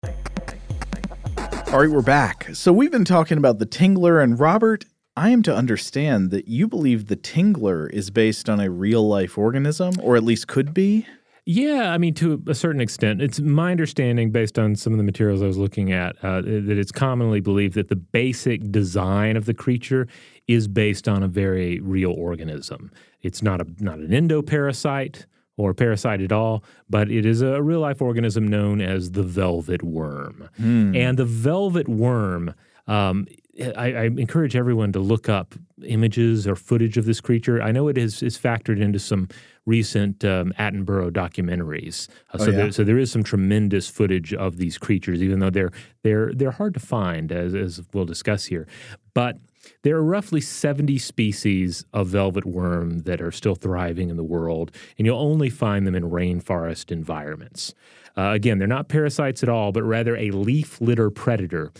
[0.03, 2.49] All right, we're back.
[2.53, 6.67] So we've been talking about the Tingler, and Robert, I am to understand that you
[6.67, 11.05] believe the Tingler is based on a real life organism, or at least could be?
[11.45, 13.21] Yeah, I mean, to a certain extent.
[13.21, 16.77] It's my understanding, based on some of the materials I was looking at, uh, that
[16.77, 20.07] it's commonly believed that the basic design of the creature
[20.47, 22.91] is based on a very real organism.
[23.21, 25.25] It's not a not an endoparasite
[25.57, 29.83] or parasite at all, but it is a real life organism known as the velvet
[29.83, 30.49] worm.
[30.59, 30.97] Mm.
[30.97, 32.55] And the velvet worm,
[32.87, 33.27] um,
[33.59, 35.53] I, I, encourage everyone to look up
[35.85, 37.61] images or footage of this creature.
[37.61, 39.29] I know it is, is factored into some
[39.67, 42.09] recent um, Attenborough documentaries.
[42.33, 42.57] Uh, so, oh, yeah.
[42.57, 46.51] there, so there is some tremendous footage of these creatures, even though they're they're they're
[46.51, 48.67] hard to find, as, as we'll discuss here.
[49.13, 49.37] But
[49.83, 54.71] there are roughly 70 species of velvet worm that are still thriving in the world,
[54.97, 57.73] and you'll only find them in rainforest environments.
[58.17, 61.71] Uh, again, they're not parasites at all, but rather a leaf litter predator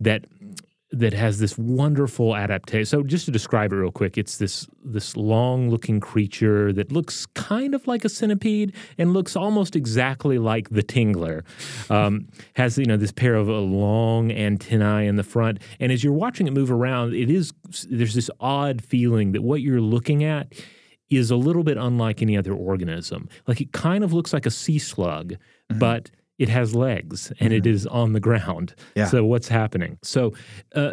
[0.00, 0.24] that
[0.90, 2.86] that has this wonderful adaptation.
[2.86, 7.26] So just to describe it real quick, it's this this long looking creature that looks
[7.26, 11.42] kind of like a centipede and looks almost exactly like the Tingler.
[11.90, 16.02] Um, has you know this pair of uh, long antennae in the front, and as
[16.02, 17.52] you're watching it move around, it is
[17.90, 20.54] there's this odd feeling that what you're looking at
[21.10, 23.28] is a little bit unlike any other organism.
[23.46, 25.78] Like it kind of looks like a sea slug, mm-hmm.
[25.78, 27.58] but it has legs and mm-hmm.
[27.58, 28.74] it is on the ground.
[28.94, 29.06] Yeah.
[29.06, 29.98] So what's happening?
[30.02, 30.34] So
[30.74, 30.92] uh,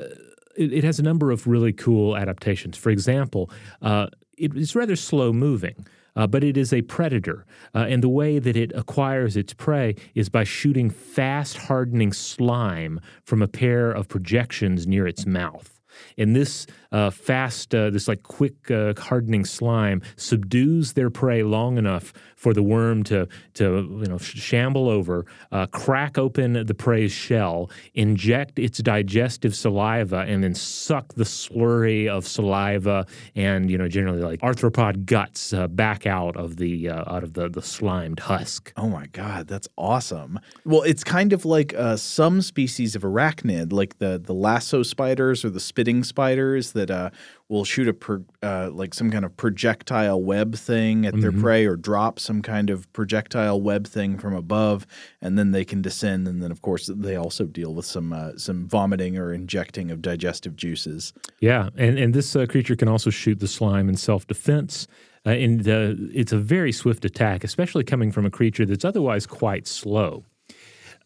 [0.57, 2.77] it, it, has a number of really cool adaptations.
[2.77, 3.49] For example,
[3.81, 5.85] uh, it, it's rather slow moving.
[6.17, 7.45] Uh, but it is a predator.
[7.73, 13.01] Uh, and the way that it acquires its prey is by shooting fast hardening slime
[13.25, 15.74] from a pair of projections near its mouth.
[16.17, 21.77] And this uh, fast, uh, this like quick uh, hardening slime subdues their prey long
[21.77, 27.11] enough for the worm to to you know shamble over, uh, crack open the prey's
[27.11, 33.05] shell, inject its digestive saliva, and then suck the slurry of saliva
[33.35, 37.33] and you know generally like arthropod guts uh, back out of the uh, out of
[37.33, 38.71] the the slimed husk.
[38.77, 40.39] Oh my god, that's awesome!
[40.63, 45.49] Well, it's kind of like some species of arachnid, like the the lasso spiders or
[45.49, 47.11] the spitting spiders that uh,
[47.47, 51.21] will shoot a per, uh, like some kind of projectile web thing at mm-hmm.
[51.21, 54.87] their prey or drop some kind of projectile web thing from above,
[55.21, 56.27] and then they can descend.
[56.27, 60.01] And then, of course, they also deal with some uh, some vomiting or injecting of
[60.01, 61.13] digestive juices.
[61.39, 64.87] Yeah, and and this uh, creature can also shoot the slime in self defense.
[65.27, 69.25] Uh, and uh, it's a very swift attack, especially coming from a creature that's otherwise
[69.25, 70.23] quite slow.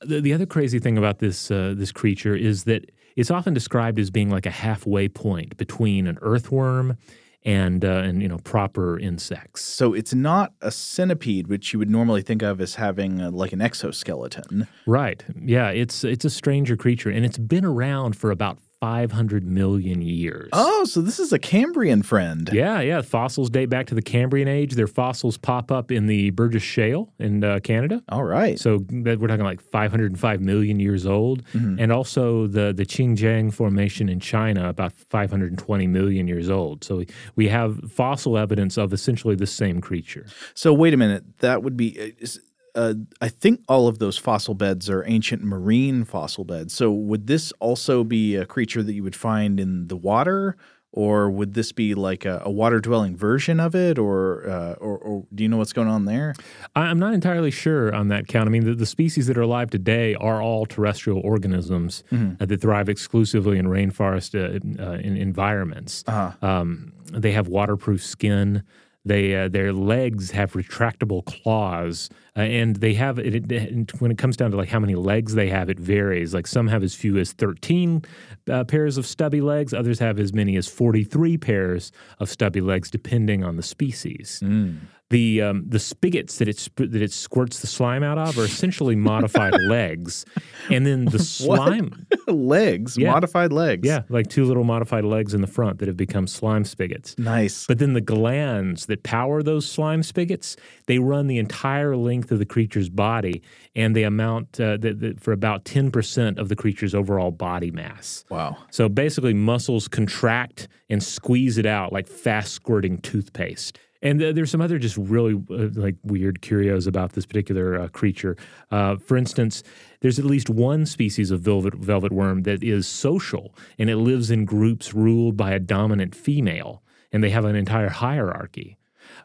[0.02, 4.00] The, the other crazy thing about this uh, this creature is that it's often described
[4.00, 6.98] as being like a halfway point between an earthworm
[7.44, 9.64] and uh, and you know proper insects.
[9.64, 13.54] So it's not a centipede, which you would normally think of as having a, like
[13.54, 14.68] an exoskeleton.
[14.86, 15.24] Right.
[15.42, 15.70] Yeah.
[15.70, 20.50] It's it's a stranger creature, and it's been around for about 500 million years.
[20.54, 22.50] Oh, so this is a Cambrian friend.
[22.54, 23.02] Yeah, yeah.
[23.02, 24.76] Fossils date back to the Cambrian age.
[24.76, 28.02] Their fossils pop up in the Burgess Shale in uh, Canada.
[28.10, 28.58] All right.
[28.58, 31.44] So that, we're talking like 505 million years old.
[31.48, 31.80] Mm-hmm.
[31.80, 36.84] And also the, the Chengjiang Formation in China, about 520 million years old.
[36.84, 40.26] So we, we have fossil evidence of essentially the same creature.
[40.54, 41.24] So wait a minute.
[41.40, 42.00] That would be.
[42.00, 42.40] Uh, is,
[42.76, 46.74] uh, I think all of those fossil beds are ancient marine fossil beds.
[46.74, 50.56] So would this also be a creature that you would find in the water,
[50.92, 54.98] or would this be like a, a water dwelling version of it, or, uh, or,
[54.98, 56.34] or do you know what's going on there?
[56.76, 58.48] I'm not entirely sure on that count.
[58.48, 62.42] I mean, the, the species that are alive today are all terrestrial organisms mm-hmm.
[62.42, 66.04] uh, that thrive exclusively in rainforest uh, uh, in environments.
[66.08, 66.32] Uh-huh.
[66.46, 68.64] Um, they have waterproof skin.
[69.06, 74.18] They uh, their legs have retractable claws, uh, and they have it, it, When it
[74.18, 76.34] comes down to like how many legs they have, it varies.
[76.34, 78.04] Like some have as few as thirteen
[78.50, 79.74] uh, pairs of stubby legs.
[79.74, 84.42] Others have as many as forty three pairs of stubby legs, depending on the species.
[84.44, 84.80] Mm
[85.10, 88.96] the um, the spigots that it that it squirts the slime out of are essentially
[88.96, 90.26] modified legs,
[90.70, 93.12] and then the slime legs, yeah.
[93.12, 96.64] modified legs, yeah, like two little modified legs in the front that have become slime
[96.64, 97.18] spigots.
[97.18, 97.66] Nice.
[97.66, 102.38] But then the glands that power those slime spigots, they run the entire length of
[102.38, 103.42] the creature's body,
[103.76, 107.72] and they amount uh, the, the, for about ten percent of the creature's overall body
[107.72, 108.26] mass.
[108.30, 108.58] Wow.
[108.70, 113.80] So basically, muscles contract and squeeze it out like fast squirting toothpaste.
[114.02, 117.88] And uh, there's some other just really uh, like weird curios about this particular uh,
[117.90, 118.38] creature.
[118.72, 119.64] Uh, for instance,
[120.02, 124.32] there's at least one species of velvet velvet worm that is social, and it lives
[124.32, 126.82] in groups ruled by a dominant female,
[127.12, 128.78] and they have an entire hierarchy,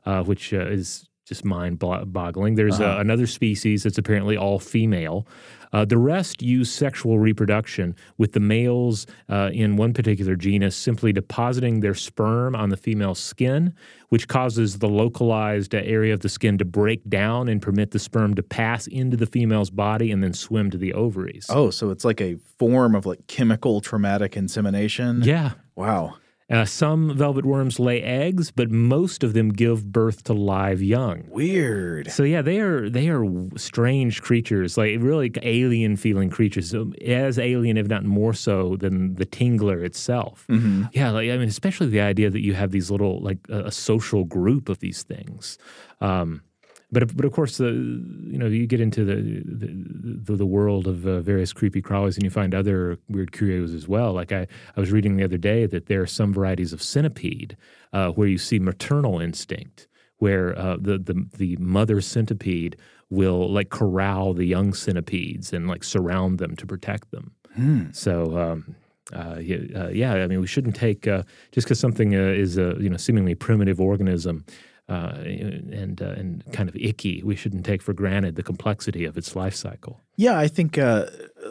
[0.06, 2.54] uh, which uh, is just mind boggling.
[2.54, 3.00] There's uh-huh.
[3.00, 5.26] another species that's apparently all female.
[5.74, 11.12] Uh, the rest use sexual reproduction, with the males uh, in one particular genus simply
[11.12, 13.74] depositing their sperm on the female's skin,
[14.08, 17.98] which causes the localized uh, area of the skin to break down and permit the
[17.98, 21.46] sperm to pass into the female's body and then swim to the ovaries.
[21.48, 25.22] Oh, so it's like a form of like chemical traumatic insemination?
[25.24, 25.54] Yeah.
[25.74, 26.16] Wow.
[26.50, 31.24] Uh, some velvet worms lay eggs, but most of them give birth to live young.
[31.30, 32.10] Weird.
[32.10, 33.24] So yeah, they are they are
[33.56, 36.74] strange creatures, like really alien feeling creatures,
[37.06, 40.44] as alien if not more so than the Tingler itself.
[40.50, 40.84] Mm-hmm.
[40.92, 43.72] Yeah, like I mean, especially the idea that you have these little like a, a
[43.72, 45.56] social group of these things.
[46.02, 46.42] Um,
[46.94, 51.06] but but of course, the you know you get into the the, the world of
[51.06, 54.12] uh, various creepy crawlies, and you find other weird curios as well.
[54.12, 57.56] Like I, I was reading the other day that there are some varieties of centipede
[57.92, 59.88] uh, where you see maternal instinct,
[60.18, 62.76] where uh, the the the mother centipede
[63.10, 67.32] will like corral the young centipedes and like surround them to protect them.
[67.54, 67.84] Hmm.
[67.92, 68.76] So um,
[69.12, 72.88] uh, yeah, I mean, we shouldn't take uh, just because something uh, is a you
[72.88, 74.44] know seemingly primitive organism
[74.88, 77.22] uh, and uh, and kind of icky.
[77.22, 80.00] We shouldn't take for granted the complexity of its life cycle.
[80.16, 81.06] Yeah, I think uh,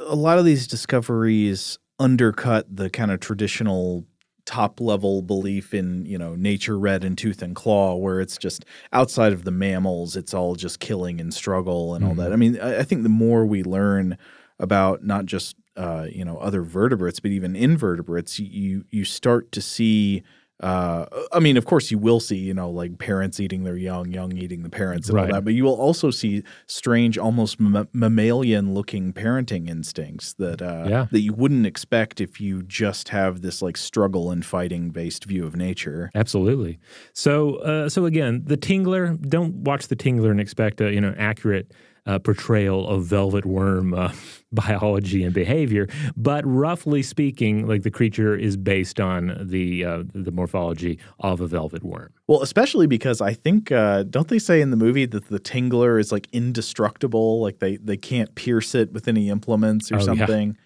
[0.05, 4.05] a lot of these discoveries undercut the kind of traditional
[4.45, 8.65] top level belief in you know nature red in tooth and claw where it's just
[8.91, 12.19] outside of the mammals it's all just killing and struggle and all mm-hmm.
[12.19, 14.17] that i mean I, I, think the more we learn
[14.59, 19.61] about not just uh, you know other vertebrates but even invertebrates you you start to
[19.61, 20.23] see
[20.59, 24.11] uh, I mean, of course, you will see, you know, like parents eating their young,
[24.11, 25.27] young eating the parents, and right.
[25.27, 25.43] all that.
[25.43, 31.07] But you will also see strange, almost m- mammalian-looking parenting instincts that uh, yeah.
[31.11, 35.55] that you wouldn't expect if you just have this like struggle and fighting-based view of
[35.55, 36.11] nature.
[36.15, 36.79] Absolutely.
[37.13, 39.19] So, uh, so again, the Tingler.
[39.33, 41.71] Don't watch the Tingler and expect a you know accurate
[42.05, 44.11] uh, portrayal of velvet worm uh,
[44.51, 50.31] biology and behavior, but roughly speaking, like the creature is based on the uh, the
[50.31, 52.13] morphology of a velvet worm.
[52.27, 55.99] Well, especially because I think uh, don't they say in the movie that the tingler
[55.99, 60.49] is like indestructible, like they they can't pierce it with any implements or oh, something.
[60.49, 60.59] Yeah.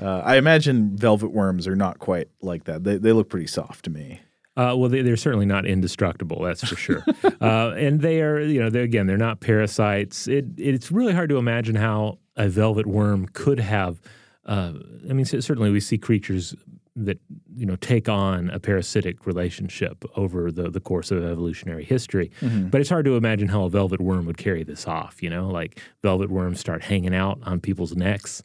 [0.00, 2.84] Uh, I imagine velvet worms are not quite like that.
[2.84, 4.20] They they look pretty soft to me.
[4.54, 7.02] Uh, well, they, are certainly not indestructible, that's for sure.
[7.40, 10.28] uh, and they are, you know, they're, again, they're not parasites.
[10.28, 14.00] It, it's really hard to imagine how a velvet worm could have.
[14.44, 14.74] Uh,
[15.08, 16.54] I mean, certainly we see creatures
[16.94, 17.18] that
[17.56, 22.30] you know take on a parasitic relationship over the, the course of evolutionary history.
[22.40, 22.68] Mm-hmm.
[22.68, 25.22] But it's hard to imagine how a velvet worm would carry this off.
[25.22, 28.42] You know, like velvet worms start hanging out on people's necks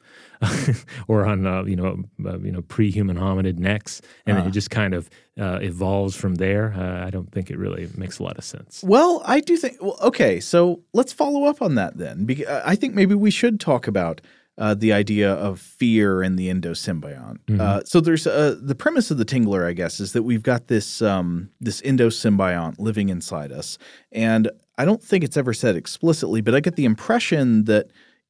[1.07, 4.43] or on uh, you know uh, you know pre-human hominid necks, and uh.
[4.43, 6.73] it just kind of uh, evolves from there.
[6.73, 8.81] Uh, I don't think it really makes a lot of sense.
[8.83, 9.81] Well, I do think.
[9.81, 12.25] Well, okay, so let's follow up on that then.
[12.25, 14.21] Because I think maybe we should talk about
[14.57, 17.39] uh, the idea of fear and the endosymbiont.
[17.45, 17.61] Mm-hmm.
[17.61, 20.67] Uh, so there's uh, the premise of the Tingler, I guess, is that we've got
[20.67, 23.77] this um, this endosymbiont living inside us,
[24.11, 27.87] and I don't think it's ever said explicitly, but I get the impression that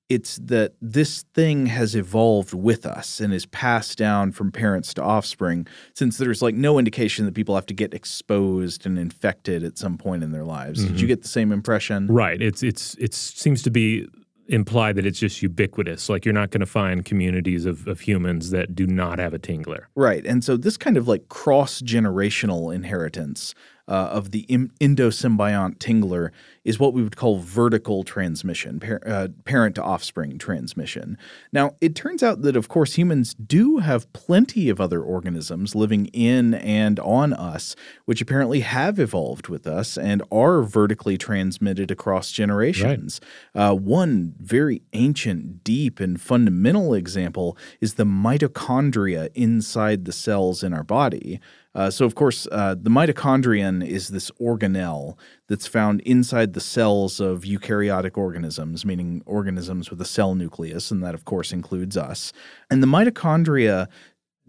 [0.09, 5.03] it's that this thing has evolved with us and is passed down from parents to
[5.03, 9.77] offspring since there's like no indication that people have to get exposed and infected at
[9.77, 10.79] some point in their lives.
[10.79, 10.93] Mm-hmm.
[10.93, 12.07] Did you get the same impression?
[12.07, 12.41] Right.
[12.41, 14.07] It's it's it seems to be
[14.47, 16.09] imply that it's just ubiquitous.
[16.09, 19.39] Like you're not going to find communities of, of humans that do not have a
[19.39, 19.85] tingler.
[19.95, 20.25] Right.
[20.25, 23.53] And so this kind of like cross generational inheritance
[23.87, 26.31] uh, of the endosymbiont tingler
[26.65, 31.17] is what we would call vertical transmission, par- uh, parent to offspring transmission.
[31.53, 36.07] Now, it turns out that, of course, humans do have plenty of other organisms living
[36.07, 42.31] in and on us, which apparently have evolved with us and are vertically transmitted across
[42.31, 43.21] generations.
[43.55, 43.69] Right.
[43.69, 50.73] Uh, one very ancient, deep, and fundamental example is the mitochondria inside the cells in
[50.73, 51.39] our body.
[51.77, 55.15] Uh, so, of course, uh, the mitochondrion is this organelle
[55.47, 61.03] that's found inside the cells of eukaryotic organisms, meaning organisms with a cell nucleus, and
[61.03, 62.33] that, of course, includes us.
[62.71, 63.87] And the mitochondria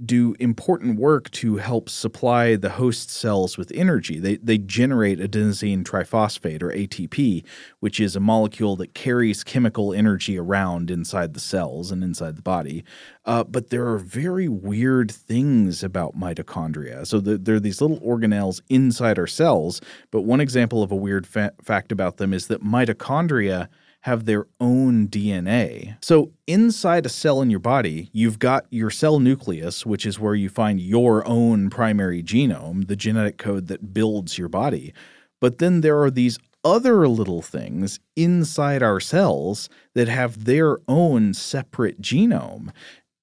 [0.04, 4.18] do important work to help supply the host cells with energy.
[4.18, 7.44] They, they generate adenosine triphosphate or ATP,
[7.80, 12.42] which is a molecule that carries chemical energy around inside the cells and inside the
[12.42, 12.84] body.
[13.24, 17.06] Uh, but there are very weird things about mitochondria.
[17.06, 19.80] So the, there are these little organelles inside our cells.
[20.10, 23.68] But one example of a weird fa- fact about them is that mitochondria–
[24.02, 25.96] have their own DNA.
[26.02, 30.34] So, inside a cell in your body, you've got your cell nucleus, which is where
[30.34, 34.94] you find your own primary genome, the genetic code that builds your body.
[35.40, 41.34] But then there are these other little things inside our cells that have their own
[41.34, 42.70] separate genome.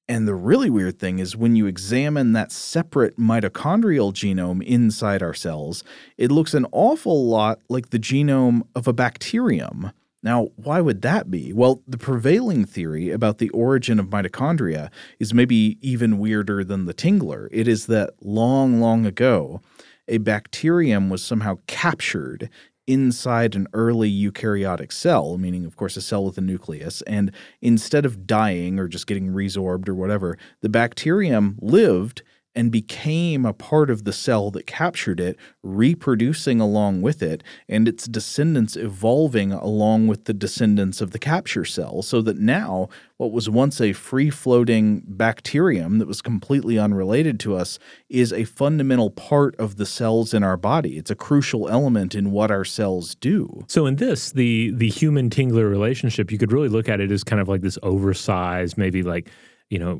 [0.08, 5.34] And the really weird thing is when you examine that separate mitochondrial genome inside our
[5.34, 5.84] cells,
[6.18, 9.92] it looks an awful lot like the genome of a bacterium.
[10.26, 11.54] Now, why would that be?
[11.54, 16.96] Well, the prevailing theory about the origin of mitochondria is maybe even weirder than the
[16.96, 17.48] tingler.
[17.52, 19.62] It is that long, long ago,
[20.08, 22.50] a bacterium was somehow captured
[22.88, 27.04] inside an early eukaryotic cell, meaning, of course, a cell with a nucleus.
[27.04, 32.24] And instead of dying or just getting resorbed or whatever, the bacterium lived
[32.56, 37.88] and became a part of the cell that captured it, reproducing along with it, and
[37.88, 42.88] its descendants evolving along with the descendants of the capture cell, so that now
[43.18, 47.80] what was once a free floating bacterium that was completely unrelated to us
[48.10, 50.97] is a fundamental part of the cells in our body.
[50.97, 53.66] It's a crucial element in what our cells do.
[53.68, 57.24] So, in this, the, the human tingler relationship, you could really look at it as
[57.24, 59.30] kind of like this oversized, maybe like
[59.70, 59.99] you know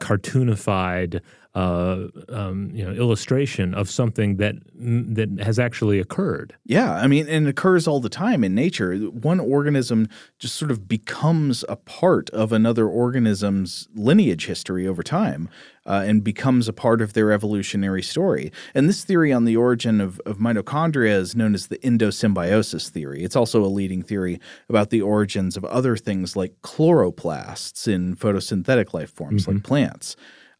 [0.00, 1.20] cartoonified
[1.54, 6.54] uh, um, you know illustration of something that that has actually occurred.
[6.64, 8.96] Yeah, I mean, and it occurs all the time in nature.
[8.96, 15.48] One organism just sort of becomes a part of another organism's lineage history over time.
[15.84, 18.52] Uh, and becomes a part of their evolutionary story.
[18.72, 23.24] And this theory on the origin of, of mitochondria is known as the endosymbiosis theory.
[23.24, 24.38] It's also a leading theory
[24.68, 29.54] about the origins of other things like chloroplasts in photosynthetic life forms mm-hmm.
[29.54, 30.14] like plants.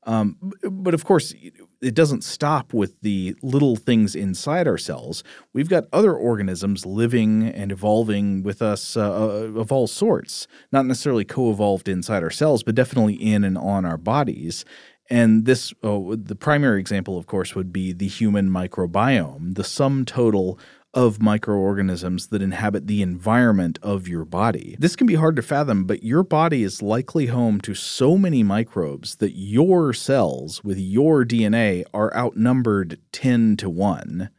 [0.05, 1.35] Um, but of course,
[1.81, 5.23] it doesn't stop with the little things inside our cells.
[5.53, 10.87] We've got other organisms living and evolving with us uh, uh of all sorts, not
[10.87, 14.65] necessarily co evolved inside our cells, but definitely in and on our bodies.
[15.11, 20.05] And this, oh, the primary example, of course, would be the human microbiome, the sum
[20.05, 20.59] total
[20.95, 24.77] of microorganisms that inhabit the environment of your body.
[24.79, 28.43] This can be hard to fathom, but your body is likely home to so many
[28.43, 34.31] microbes that your cells with your DNA are outnumbered 10 to 1.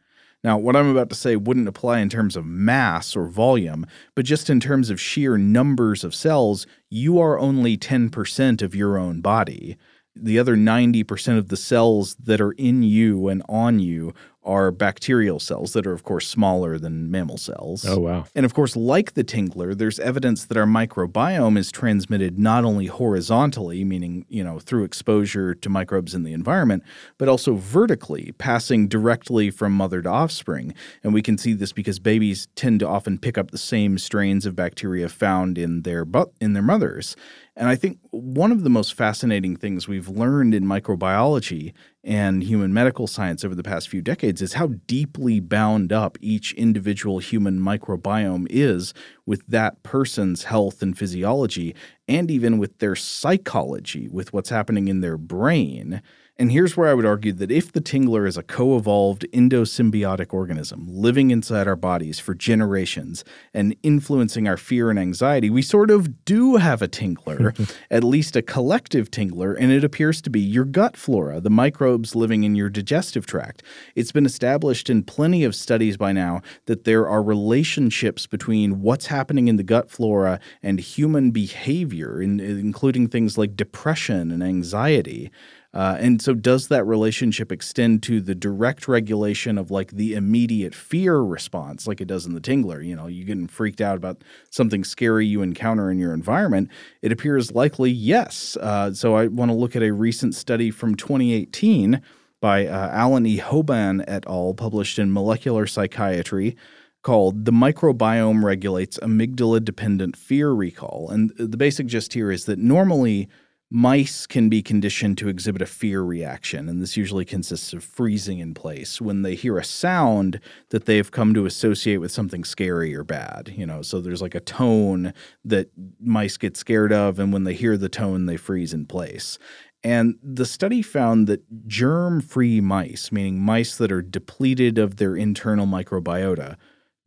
[0.44, 4.26] Now, what I'm about to say wouldn't apply in terms of mass or volume, but
[4.26, 9.22] just in terms of sheer numbers of cells, you are only 10% of your own
[9.22, 9.78] body.
[10.14, 14.14] The other 90% of the cells that are in you and on you
[14.44, 17.84] are bacterial cells that are, of course, smaller than mammal cells.
[17.86, 18.24] Oh, wow.
[18.34, 22.86] And of course, like the tingler, there's evidence that our microbiome is transmitted not only
[22.86, 26.82] horizontally, meaning, you know, through exposure to microbes in the environment,
[27.18, 30.74] but also vertically, passing directly from mother to offspring.
[31.02, 34.46] And we can see this because babies tend to often pick up the same strains
[34.46, 37.16] of bacteria found in their, bu- in their mothers.
[37.56, 42.74] And I think one of the most fascinating things we've learned in microbiology and human
[42.74, 47.60] medical science over the past few decades is how deeply bound up each individual human
[47.60, 48.92] microbiome is
[49.24, 51.76] with that person's health and physiology,
[52.08, 56.02] and even with their psychology, with what's happening in their brain.
[56.36, 60.34] And here's where I would argue that if the tingler is a co evolved endosymbiotic
[60.34, 65.92] organism living inside our bodies for generations and influencing our fear and anxiety, we sort
[65.92, 67.54] of do have a tingler,
[67.90, 72.16] at least a collective tingler, and it appears to be your gut flora, the microbes
[72.16, 73.62] living in your digestive tract.
[73.94, 79.06] It's been established in plenty of studies by now that there are relationships between what's
[79.06, 85.30] happening in the gut flora and human behavior, in, including things like depression and anxiety.
[85.74, 90.72] Uh, and so, does that relationship extend to the direct regulation of like the immediate
[90.72, 92.84] fear response, like it does in the Tingler?
[92.86, 96.70] You know, you're getting freaked out about something scary you encounter in your environment.
[97.02, 98.56] It appears likely yes.
[98.60, 102.00] Uh, so, I want to look at a recent study from 2018
[102.40, 103.38] by uh, Alan E.
[103.38, 106.56] Hoban et al., published in Molecular Psychiatry
[107.02, 111.10] called The Microbiome Regulates Amygdala Dependent Fear Recall.
[111.10, 113.28] And the basic gist here is that normally
[113.76, 118.38] Mice can be conditioned to exhibit a fear reaction, and this usually consists of freezing
[118.38, 122.94] in place when they hear a sound that they've come to associate with something scary
[122.94, 123.52] or bad.
[123.56, 125.12] You know, so there's like a tone
[125.44, 129.40] that mice get scared of, and when they hear the tone, they freeze in place.
[129.82, 135.16] And the study found that germ free mice, meaning mice that are depleted of their
[135.16, 136.58] internal microbiota,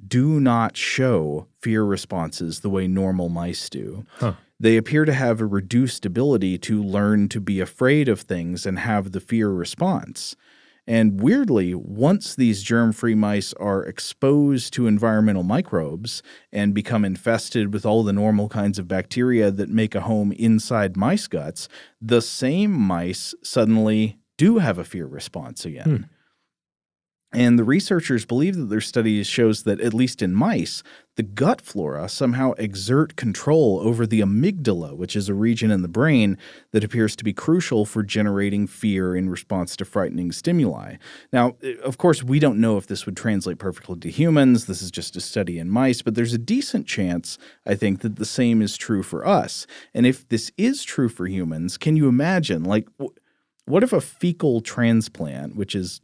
[0.05, 4.03] do not show fear responses the way normal mice do.
[4.18, 8.66] Huh they appear to have a reduced ability to learn to be afraid of things
[8.66, 10.36] and have the fear response.
[10.89, 17.74] And weirdly, once these germ free mice are exposed to environmental microbes and become infested
[17.74, 21.68] with all the normal kinds of bacteria that make a home inside mice guts,
[22.01, 26.08] the same mice suddenly do have a fear response again.
[27.34, 27.38] Hmm.
[27.38, 30.82] And the researchers believe that their study shows that, at least in mice,
[31.18, 35.88] the gut flora somehow exert control over the amygdala, which is a region in the
[35.88, 36.38] brain
[36.72, 40.95] that appears to be crucial for generating fear in response to frightening stimuli.
[41.34, 44.65] Now, of course, we don't know if this would translate perfectly to humans.
[44.68, 48.15] This is just a study in mice, but there's a decent chance, I think, that
[48.18, 49.68] the same is true for us.
[49.93, 52.88] And if this is true for humans, can you imagine, like,
[53.65, 55.99] what if a fecal transplant, which is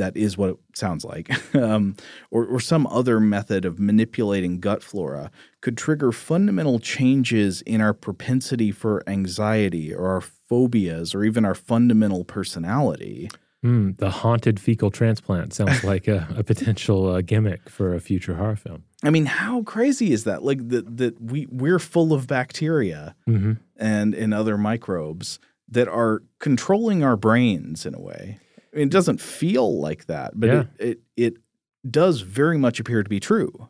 [0.00, 1.94] that is what it sounds like, um,
[2.30, 5.30] or, or some other method of manipulating gut flora
[5.60, 11.54] could trigger fundamental changes in our propensity for anxiety or our phobias or even our
[11.54, 13.28] fundamental personality.
[13.64, 18.34] Mm, the haunted fecal transplant sounds like a, a potential uh, gimmick for a future
[18.34, 18.84] horror film.
[19.04, 20.42] I mean, how crazy is that?
[20.42, 23.52] Like that that we we're full of bacteria mm-hmm.
[23.76, 25.38] and and other microbes
[25.68, 28.38] that are controlling our brains in a way.
[28.72, 30.64] I mean, it doesn't feel like that, but yeah.
[30.78, 31.34] it, it it
[31.90, 33.68] does very much appear to be true.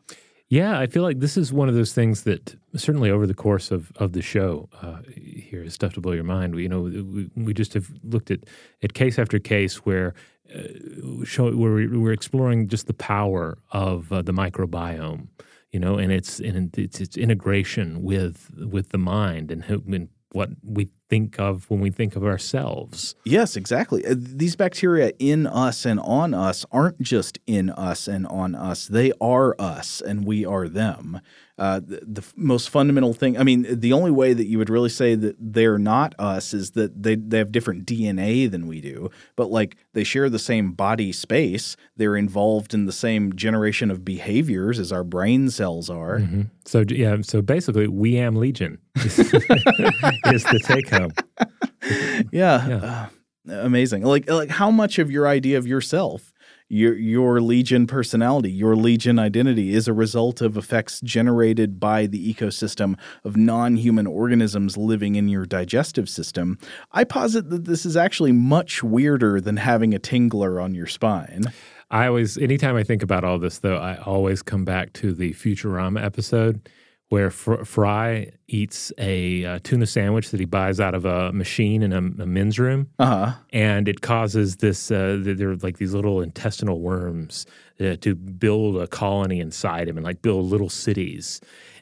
[0.51, 3.71] Yeah, I feel like this is one of those things that certainly over the course
[3.71, 6.55] of, of the show, uh, here is stuff to blow your mind.
[6.55, 8.39] We, you know, we, we just have looked at,
[8.83, 10.13] at case after case where
[10.53, 15.29] uh, show where we, we're exploring just the power of uh, the microbiome,
[15.71, 20.49] you know, and its and its, its integration with with the mind and, and what
[20.63, 23.15] we think of when we think of ourselves.
[23.25, 24.05] Yes, exactly.
[24.05, 28.87] Uh, these bacteria in us and on us aren't just in us and on us.
[28.87, 31.19] They are us and we are them.
[31.61, 34.89] Uh, the, the, most fundamental thing, I mean, the only way that you would really
[34.89, 39.11] say that they're not us is that they, they have different DNA than we do,
[39.35, 41.77] but like they share the same body space.
[41.95, 46.17] They're involved in the same generation of behaviors as our brain cells are.
[46.17, 46.41] Mm-hmm.
[46.65, 51.11] So, yeah, so basically, we am Legion is, is the take home.
[52.31, 52.67] yeah.
[52.67, 53.07] yeah.
[53.47, 54.01] Uh, amazing.
[54.01, 56.33] Like, like how much of your idea of yourself
[56.71, 62.33] your your legion personality, your legion identity is a result of effects generated by the
[62.33, 66.57] ecosystem of non-human organisms living in your digestive system.
[66.93, 71.43] I posit that this is actually much weirder than having a tingler on your spine.
[71.89, 75.33] I always anytime I think about all this though, I always come back to the
[75.33, 76.69] Futurama episode
[77.11, 81.83] where Fr- Fry eats a uh, tuna sandwich that he buys out of a machine
[81.83, 83.33] in a, a men's room, uh-huh.
[83.51, 84.89] and it causes this.
[84.89, 87.45] Uh, they're like these little intestinal worms
[87.81, 91.41] uh, to build a colony inside him and like build little cities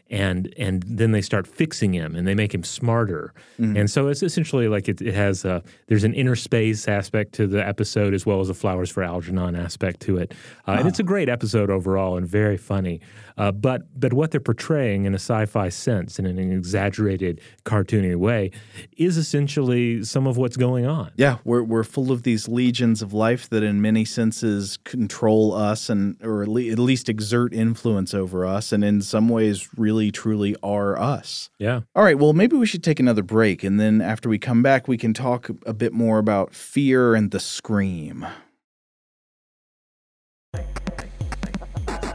[0.10, 3.34] and and then they start fixing him and they make him smarter.
[3.60, 3.78] Mm-hmm.
[3.78, 7.48] and so it's essentially like it, it has a there's an inner space aspect to
[7.48, 10.34] the episode as well as a flowers for algernon aspect to it.
[10.68, 13.02] Uh, and it's a great episode overall and very funny.
[13.38, 18.16] Uh, but but what they're portraying in a sci-fi sense and in an exaggerated cartoony
[18.16, 18.52] way
[18.98, 21.12] is essentially some of what's going on.
[21.16, 25.90] Yeah we're, we're full of these legions of life that in many senses control us
[25.90, 30.56] and or at least exert influence over us and in some ways really really truly
[30.64, 31.50] are us.
[31.60, 31.82] Yeah.
[31.94, 32.18] All right.
[32.18, 33.64] Well, maybe we should take another break.
[33.66, 37.32] And then after we come back, we can talk a bit more about fear and
[37.32, 38.26] the scream.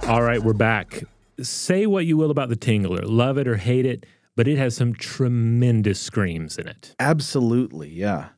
[0.09, 0.43] All right.
[0.43, 1.05] We're back.
[1.41, 4.75] Say what you will about the Tingler, love it or hate it, but it has
[4.77, 6.95] some tremendous screams in it.
[6.99, 7.91] Absolutely.
[7.91, 8.29] Yeah.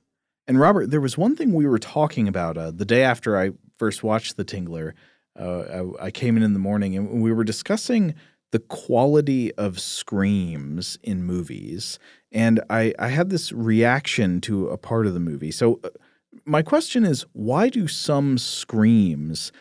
[0.49, 3.51] And Robert, there was one thing we were talking about uh, the day after I
[3.77, 4.95] first watched The Tingler.
[5.39, 8.15] Uh, I, I, came in in the morning and we were discussing
[8.57, 11.99] the quality of screams in movies.
[12.33, 15.51] And I, I had this reaction to a part of the movie.
[15.51, 15.91] So, uh,
[16.47, 19.53] my question is why do some screams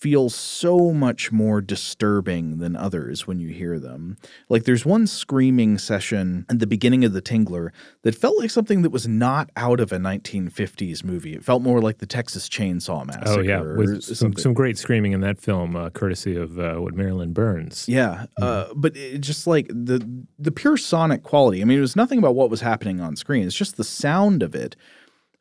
[0.00, 4.16] feel so much more disturbing than others when you hear them.
[4.48, 7.70] Like there's one screaming session at the beginning of The Tingler
[8.02, 11.34] that felt like something that was not out of a 1950s movie.
[11.34, 13.28] It felt more like the Texas Chainsaw Massacre.
[13.28, 16.94] Oh yeah, with some, some great screaming in that film, uh, courtesy of uh, what
[16.94, 17.86] Marilyn Burns.
[17.86, 18.42] Yeah, mm-hmm.
[18.42, 20.06] uh, but just like the
[20.38, 21.60] the pure sonic quality.
[21.60, 23.46] I mean, it was nothing about what was happening on screen.
[23.46, 24.76] It's just the sound of it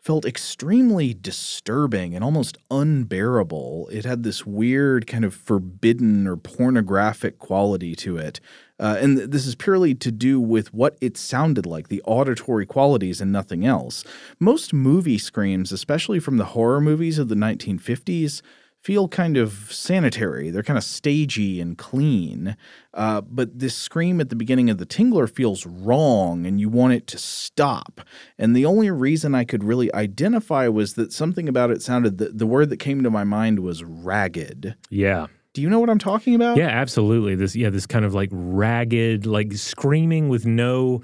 [0.09, 3.87] felt extremely disturbing and almost unbearable.
[3.91, 8.39] It had this weird kind of forbidden or pornographic quality to it.
[8.79, 12.65] Uh, and th- this is purely to do with what it sounded like, the auditory
[12.65, 14.03] qualities and nothing else.
[14.39, 18.41] Most movie screams, especially from the horror movies of the 1950s,
[18.81, 20.49] feel kind of sanitary.
[20.49, 22.55] They're kind of stagey and clean.
[22.93, 26.93] Uh, but this scream at the beginning of the Tingler feels wrong and you want
[26.93, 28.01] it to stop.
[28.37, 32.29] And the only reason I could really identify was that something about it sounded, the,
[32.29, 34.75] the word that came to my mind was ragged.
[34.89, 35.27] Yeah.
[35.53, 36.57] Do you know what I'm talking about?
[36.57, 37.35] Yeah, absolutely.
[37.35, 41.01] This, yeah, this kind of like ragged, like screaming with no.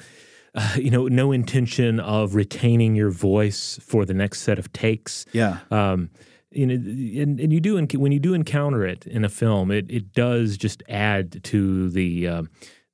[0.58, 5.26] Uh, you know, no intention of retaining your voice for the next set of takes.
[5.34, 5.60] Yeah.
[5.70, 6.10] Um,
[6.56, 6.74] you know,
[7.22, 10.58] and, and you do when you do encounter it in a film, it it does
[10.58, 12.44] just add to the uh,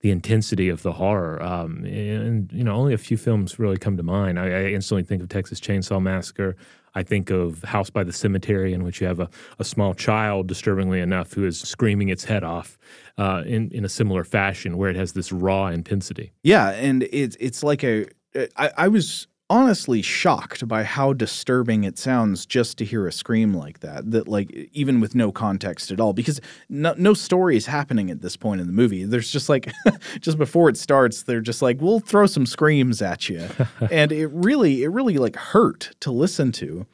[0.02, 1.42] the intensity of the horror.
[1.42, 4.40] Um, and you know, only a few films really come to mind.
[4.40, 6.56] I, I, instantly think of Texas Chainsaw Massacre.
[6.94, 10.48] I think of House by the Cemetery, in which you have a, a small child,
[10.48, 12.78] disturbingly enough, who is screaming its head off
[13.18, 16.34] uh, in in a similar fashion, where it has this raw intensity.
[16.44, 18.08] Yeah, and it's it's like a.
[18.56, 23.54] I, I was honestly shocked by how disturbing it sounds just to hear a scream
[23.54, 26.40] like that that like even with no context at all because
[26.70, 29.04] no, no story is happening at this point in the movie.
[29.04, 29.70] There's just like
[30.22, 33.46] just before it starts they're just like we'll throw some screams at you
[33.92, 36.86] and it really it really like hurt to listen to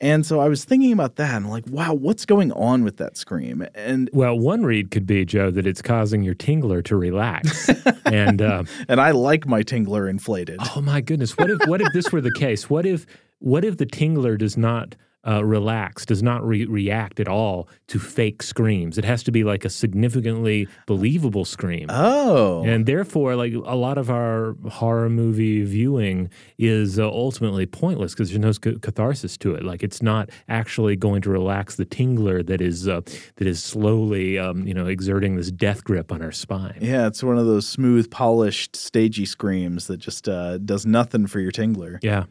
[0.00, 1.34] and so I was thinking about that.
[1.34, 3.66] And I'm like, wow, what's going on with that scream?
[3.74, 7.68] And well, one read could be Joe that it's causing your tingler to relax.
[8.04, 10.60] and uh, and I like my tingler inflated.
[10.76, 11.36] Oh my goodness!
[11.36, 12.70] What if what if this were the case?
[12.70, 13.06] What if
[13.40, 14.94] what if the tingler does not
[15.26, 18.98] uh, relax, does not re- react at all to fake screams.
[18.98, 21.86] It has to be like a significantly believable scream.
[21.90, 22.64] Oh.
[22.64, 28.30] And therefore, like a lot of our horror movie viewing is uh, ultimately pointless because
[28.30, 29.64] there's no c- catharsis to it.
[29.64, 33.00] Like it's not actually going to relax the tingler that is uh,
[33.36, 36.78] that is slowly, um, you know, exerting this death grip on our spine.
[36.80, 41.40] yeah, it's one of those smooth, polished, stagey screams that just uh, does nothing for
[41.40, 41.98] your tingler.
[42.02, 42.24] Yeah.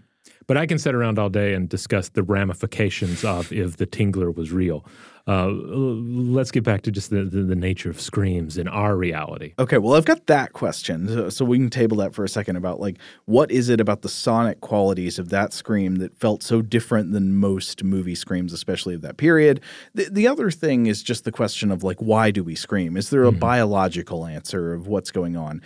[0.48, 4.34] But I can sit around all day and discuss the ramifications of if the tingler
[4.34, 4.86] was real.
[5.28, 9.54] Uh, let's get back to just the, the, the, nature of screams in our reality.
[9.60, 11.10] Okay, well, I've got that question.
[11.10, 14.04] So, so, we can table that for a second about like, what is it about
[14.04, 18.96] the sonic qualities of that scream that felt so different than most movie screams, especially
[18.96, 19.60] of that period?
[19.96, 22.96] The, the other thing is just the question of like, why do we scream?
[22.96, 23.40] Is there a mm-hmm.
[23.40, 25.62] biological answer of what's going on?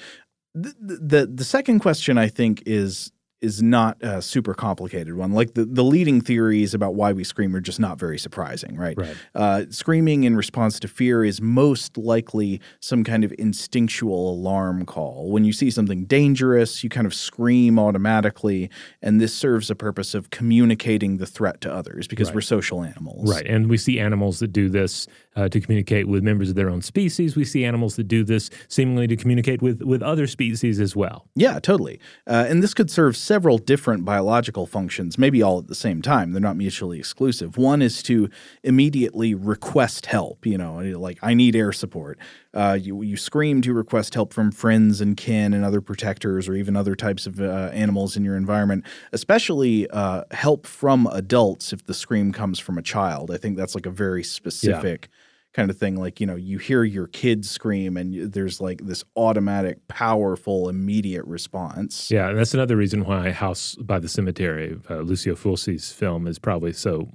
[0.55, 3.11] The, the the second question I think is
[3.41, 5.31] is not a super complicated one.
[5.31, 8.95] Like the, the leading theories about why we scream are just not very surprising, right?
[8.97, 9.17] right.
[9.33, 15.31] Uh, screaming in response to fear is most likely some kind of instinctual alarm call.
[15.31, 18.69] When you see something dangerous, you kind of scream automatically,
[19.01, 22.35] and this serves a purpose of communicating the threat to others because right.
[22.35, 23.31] we're social animals.
[23.31, 23.45] Right.
[23.47, 26.81] And we see animals that do this uh, to communicate with members of their own
[26.81, 27.35] species.
[27.35, 31.27] We see animals that do this seemingly to communicate with, with other species as well.
[31.35, 31.99] Yeah, totally.
[32.27, 36.33] Uh, and this could serve several different biological functions, maybe all at the same time.
[36.33, 37.55] They're not mutually exclusive.
[37.55, 38.29] One is to
[38.61, 42.19] immediately request help, you know, like I need air support.
[42.53, 46.55] Uh, you, you scream to request help from friends and kin and other protectors or
[46.55, 51.85] even other types of uh, animals in your environment, especially uh, help from adults if
[51.85, 53.31] the scream comes from a child.
[53.31, 55.07] I think that's like a very specific.
[55.09, 55.17] Yeah
[55.53, 59.03] kind of thing like you know you hear your kids scream and there's like this
[59.15, 62.09] automatic powerful immediate response.
[62.09, 66.39] Yeah and that's another reason why house by the cemetery uh, lucio fulci's film is
[66.39, 67.09] probably so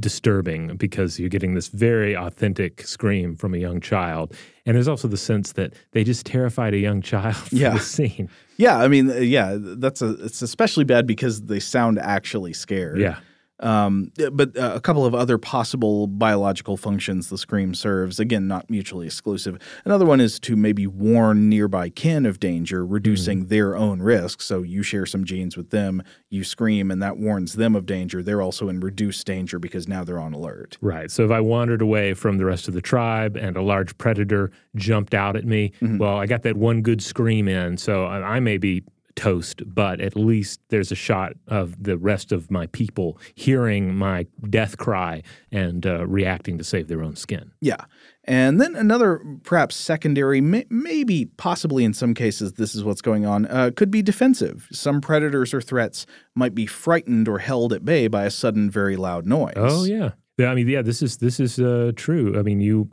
[0.00, 4.34] disturbing because you're getting this very authentic scream from a young child
[4.66, 7.70] and there's also the sense that they just terrified a young child for yeah.
[7.70, 8.28] the scene.
[8.58, 12.98] Yeah i mean yeah that's a it's especially bad because they sound actually scared.
[12.98, 13.18] Yeah
[13.60, 18.68] um, but uh, a couple of other possible biological functions the scream serves, again, not
[18.68, 19.58] mutually exclusive.
[19.84, 23.48] Another one is to maybe warn nearby kin of danger, reducing mm-hmm.
[23.48, 24.42] their own risk.
[24.42, 28.22] So you share some genes with them, you scream, and that warns them of danger.
[28.22, 30.76] They're also in reduced danger because now they're on alert.
[30.80, 31.10] Right.
[31.10, 34.50] So if I wandered away from the rest of the tribe and a large predator
[34.74, 35.98] jumped out at me, mm-hmm.
[35.98, 37.78] well, I got that one good scream in.
[37.78, 38.84] So I, I may be
[39.16, 44.26] toast, but at least there's a shot of the rest of my people hearing my
[44.48, 47.50] death cry and uh, reacting to save their own skin.
[47.60, 47.84] Yeah.
[48.24, 53.24] And then another, perhaps secondary, may, maybe possibly in some cases, this is what's going
[53.24, 54.68] on, uh, could be defensive.
[54.70, 58.96] Some predators or threats might be frightened or held at bay by a sudden, very
[58.96, 59.54] loud noise.
[59.56, 60.10] Oh, yeah.
[60.38, 62.38] Yeah, I mean, yeah, this is this is uh, true.
[62.38, 62.90] I mean, you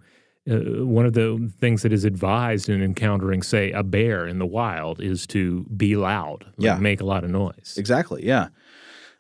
[0.50, 4.46] uh, one of the things that is advised in encountering, say, a bear in the
[4.46, 7.76] wild is to be loud, like yeah, make a lot of noise.
[7.78, 8.26] Exactly.
[8.26, 8.50] Yeah.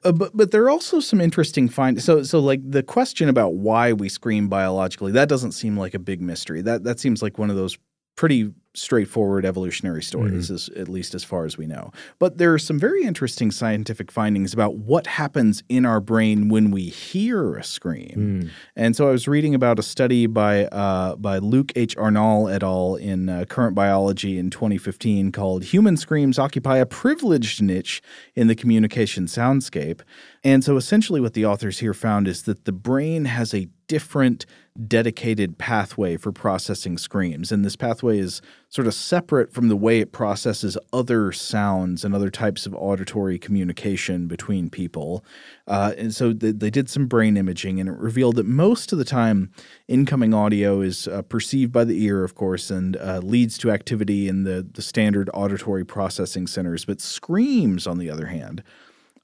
[0.04, 2.04] Uh, but but there are also some interesting findings.
[2.04, 6.00] So so like the question about why we scream biologically that doesn't seem like a
[6.00, 6.62] big mystery.
[6.62, 7.78] That that seems like one of those
[8.18, 10.56] pretty straightforward evolutionary stories, mm-hmm.
[10.56, 11.92] as, at least as far as we know.
[12.20, 16.72] But there are some very interesting scientific findings about what happens in our brain when
[16.72, 18.42] we hear a scream.
[18.44, 18.50] Mm.
[18.76, 21.96] And so I was reading about a study by uh, by Luc H.
[21.98, 22.96] Arnal et al.
[22.96, 28.02] in uh, Current Biology in 2015 called "Human Screams Occupy a Privileged Niche
[28.36, 30.02] in the Communication Soundscape."
[30.44, 34.46] And so essentially, what the authors here found is that the brain has a different
[34.88, 37.52] dedicated pathway for processing screams.
[37.52, 42.16] And this pathway is sort of separate from the way it processes other sounds and
[42.16, 45.24] other types of auditory communication between people.
[45.68, 48.98] Uh, and so they, they, did some brain imaging, and it revealed that most of
[48.98, 49.52] the time,
[49.88, 54.28] incoming audio is uh, perceived by the ear, of course, and uh, leads to activity
[54.28, 56.84] in the, the standard auditory processing centers.
[56.84, 58.64] But screams, on the other hand,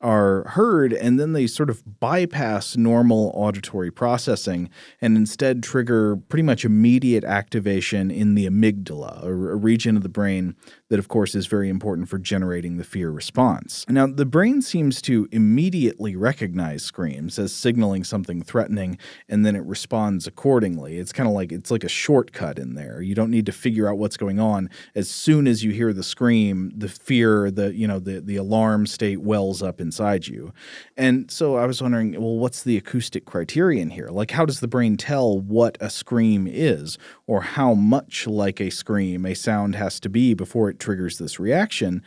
[0.02, 4.70] are heard and then they sort of bypass normal auditory processing
[5.02, 10.56] and instead trigger pretty much immediate activation in the amygdala, a, region of the brain
[10.90, 13.86] that, of course, is very important for generating the fear response.
[13.88, 19.64] Now, the brain seems to immediately recognize screams as signaling something threatening and then it
[19.66, 20.98] responds accordingly.
[20.98, 23.02] It's kind of like it's like a shortcut in there.
[23.02, 24.70] You don't need to figure out what's going on.
[24.96, 28.88] As soon as you hear the scream, the fear, the you know, the the alarm
[28.88, 30.54] state wells up inside you.
[30.98, 34.10] And so I was wondering, well, what's the acoustic criterion here?
[34.10, 36.98] Like, how does the brain tell what a scream is,
[37.30, 41.40] or how much like a scream a sound has to be before it triggers this
[41.40, 42.02] reaction?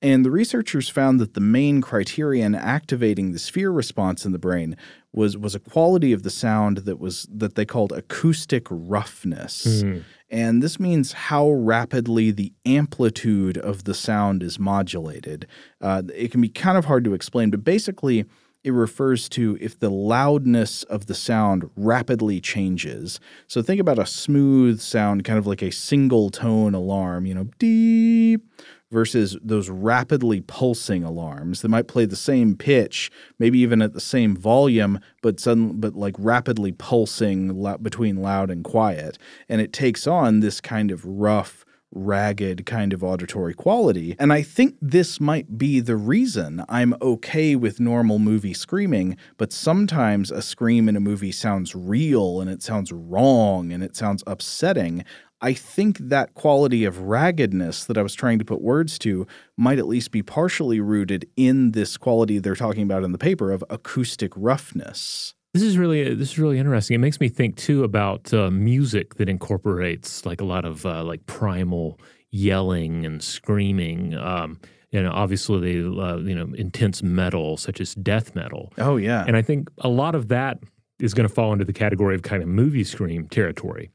[0.00, 4.76] And the researchers found that the main criterion activating the sphere response in the brain
[5.12, 9.82] was was a quality of the sound that was that they called acoustic roughness.
[9.82, 10.04] Mm.
[10.30, 15.48] And this means how rapidly the amplitude of the sound is modulated.
[15.80, 18.24] Uh, it can be kind of hard to explain, but basically,
[18.62, 23.18] it refers to if the loudness of the sound rapidly changes.
[23.46, 27.48] So think about a smooth sound, kind of like a single tone alarm, you know,
[27.58, 28.46] deep,
[28.90, 34.00] versus those rapidly pulsing alarms that might play the same pitch, maybe even at the
[34.00, 39.16] same volume, but sudden, but like rapidly pulsing between loud and quiet,
[39.48, 44.16] and it takes on this kind of rough ragged kind of auditory quality.
[44.18, 49.52] And I think this might be the reason I'm okay with normal movie screaming, but
[49.52, 54.22] sometimes a scream in a movie sounds real and it sounds wrong and it sounds
[54.26, 55.04] upsetting.
[55.42, 59.26] I think that quality of raggedness that I was trying to put words to
[59.56, 63.50] might at least be partially rooted in this quality they're talking about in the paper
[63.50, 65.34] of acoustic roughness.
[65.52, 66.94] This is really this is really interesting.
[66.94, 71.02] It makes me think too about uh, music that incorporates like a lot of uh,
[71.02, 71.98] like primal
[72.30, 74.14] yelling and screaming.
[74.14, 74.60] Um,
[74.92, 78.72] you know, obviously, uh, you know, intense metal such as death metal.
[78.78, 80.58] Oh yeah, and I think a lot of that
[81.00, 83.90] is going to fall into the category of kind of movie scream territory.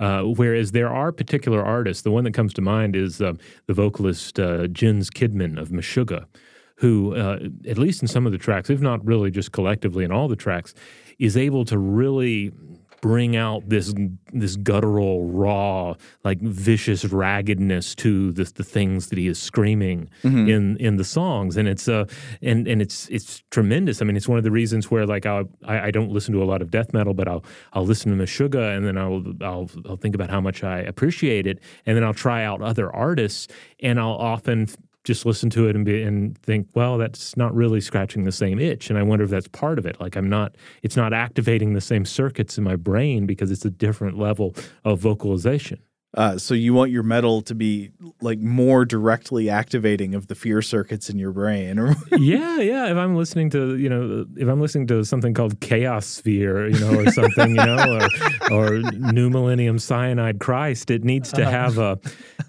[0.00, 2.02] Uh, whereas there are particular artists.
[2.02, 3.32] The one that comes to mind is uh,
[3.66, 6.26] the vocalist uh, Jens Kidman of Meshuggah,
[6.78, 10.12] who, uh, at least in some of the tracks, if not really just collectively in
[10.12, 10.74] all the tracks,
[11.18, 12.52] is able to really
[13.00, 13.94] bring out this
[14.32, 20.48] this guttural, raw, like vicious raggedness to the, the things that he is screaming mm-hmm.
[20.48, 22.04] in in the songs, and it's uh
[22.42, 24.00] and and it's it's tremendous.
[24.00, 26.42] I mean, it's one of the reasons where like I'll, I I don't listen to
[26.42, 29.70] a lot of death metal, but I'll I'll listen to Meshuggah, and then I'll I'll
[29.88, 33.48] I'll think about how much I appreciate it, and then I'll try out other artists,
[33.80, 34.68] and I'll often
[35.08, 38.60] just listen to it and be and think, well, that's not really scratching the same
[38.60, 38.90] itch.
[38.90, 39.98] And I wonder if that's part of it.
[40.00, 43.70] Like I'm not, it's not activating the same circuits in my brain because it's a
[43.70, 44.54] different level
[44.84, 45.80] of vocalization.
[46.14, 47.90] Uh, so you want your metal to be
[48.22, 51.78] like more directly activating of the fear circuits in your brain,
[52.18, 52.90] yeah, yeah.
[52.90, 56.80] If I'm listening to you know, if I'm listening to something called Chaos Sphere, you
[56.80, 58.00] know, or something, you know,
[58.50, 58.78] or, or
[59.12, 61.50] New Millennium Cyanide Christ, it needs to uh-huh.
[61.50, 62.00] have a,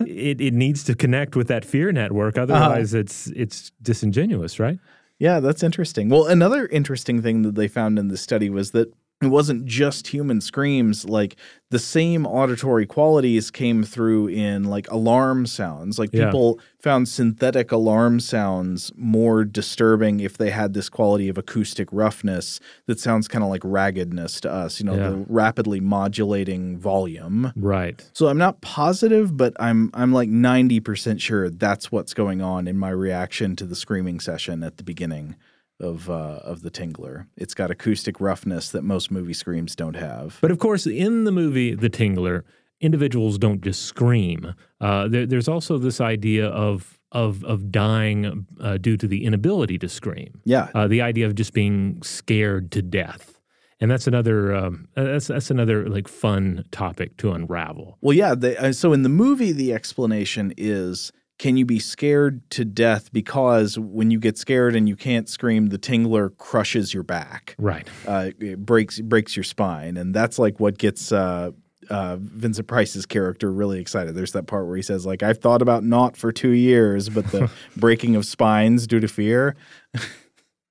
[0.05, 2.37] it, it needs to connect with that fear network.
[2.37, 2.53] Uh-huh.
[2.53, 3.01] Otherwise, uh-huh.
[3.01, 4.79] it's it's disingenuous, right?
[5.19, 6.07] Yeah, that's interesting.
[6.07, 10.07] Well, another interesting thing that they found in the study was that it wasn't just
[10.07, 11.35] human screams like
[11.71, 16.63] the same auditory qualities came through in like alarm sounds like people yeah.
[16.79, 22.99] found synthetic alarm sounds more disturbing if they had this quality of acoustic roughness that
[22.99, 25.09] sounds kind of like raggedness to us you know yeah.
[25.09, 31.49] the rapidly modulating volume right so i'm not positive but i'm i'm like 90% sure
[31.49, 35.35] that's what's going on in my reaction to the screaming session at the beginning
[35.79, 37.27] of uh, of the Tingler.
[37.37, 40.37] It's got acoustic roughness that most movie screams don't have.
[40.41, 42.43] But of course, in the movie The Tingler,
[42.81, 44.55] individuals don't just scream.
[44.79, 49.77] Uh, there, there's also this idea of of of dying uh, due to the inability
[49.79, 50.41] to scream.
[50.45, 53.35] Yeah, uh, the idea of just being scared to death.
[53.81, 57.97] And that's another um, that's that's another like fun topic to unravel.
[58.01, 58.35] Well, yeah.
[58.35, 63.11] They, uh, so in the movie, the explanation is can you be scared to death
[63.11, 67.87] because when you get scared and you can't scream, the tingler crushes your back, right?
[68.05, 71.51] Uh, it breaks breaks your spine, and that's like what gets uh,
[71.89, 74.15] uh, Vincent Price's character really excited.
[74.15, 77.25] There's that part where he says, "Like I've thought about not for two years, but
[77.31, 79.55] the breaking of spines due to fear."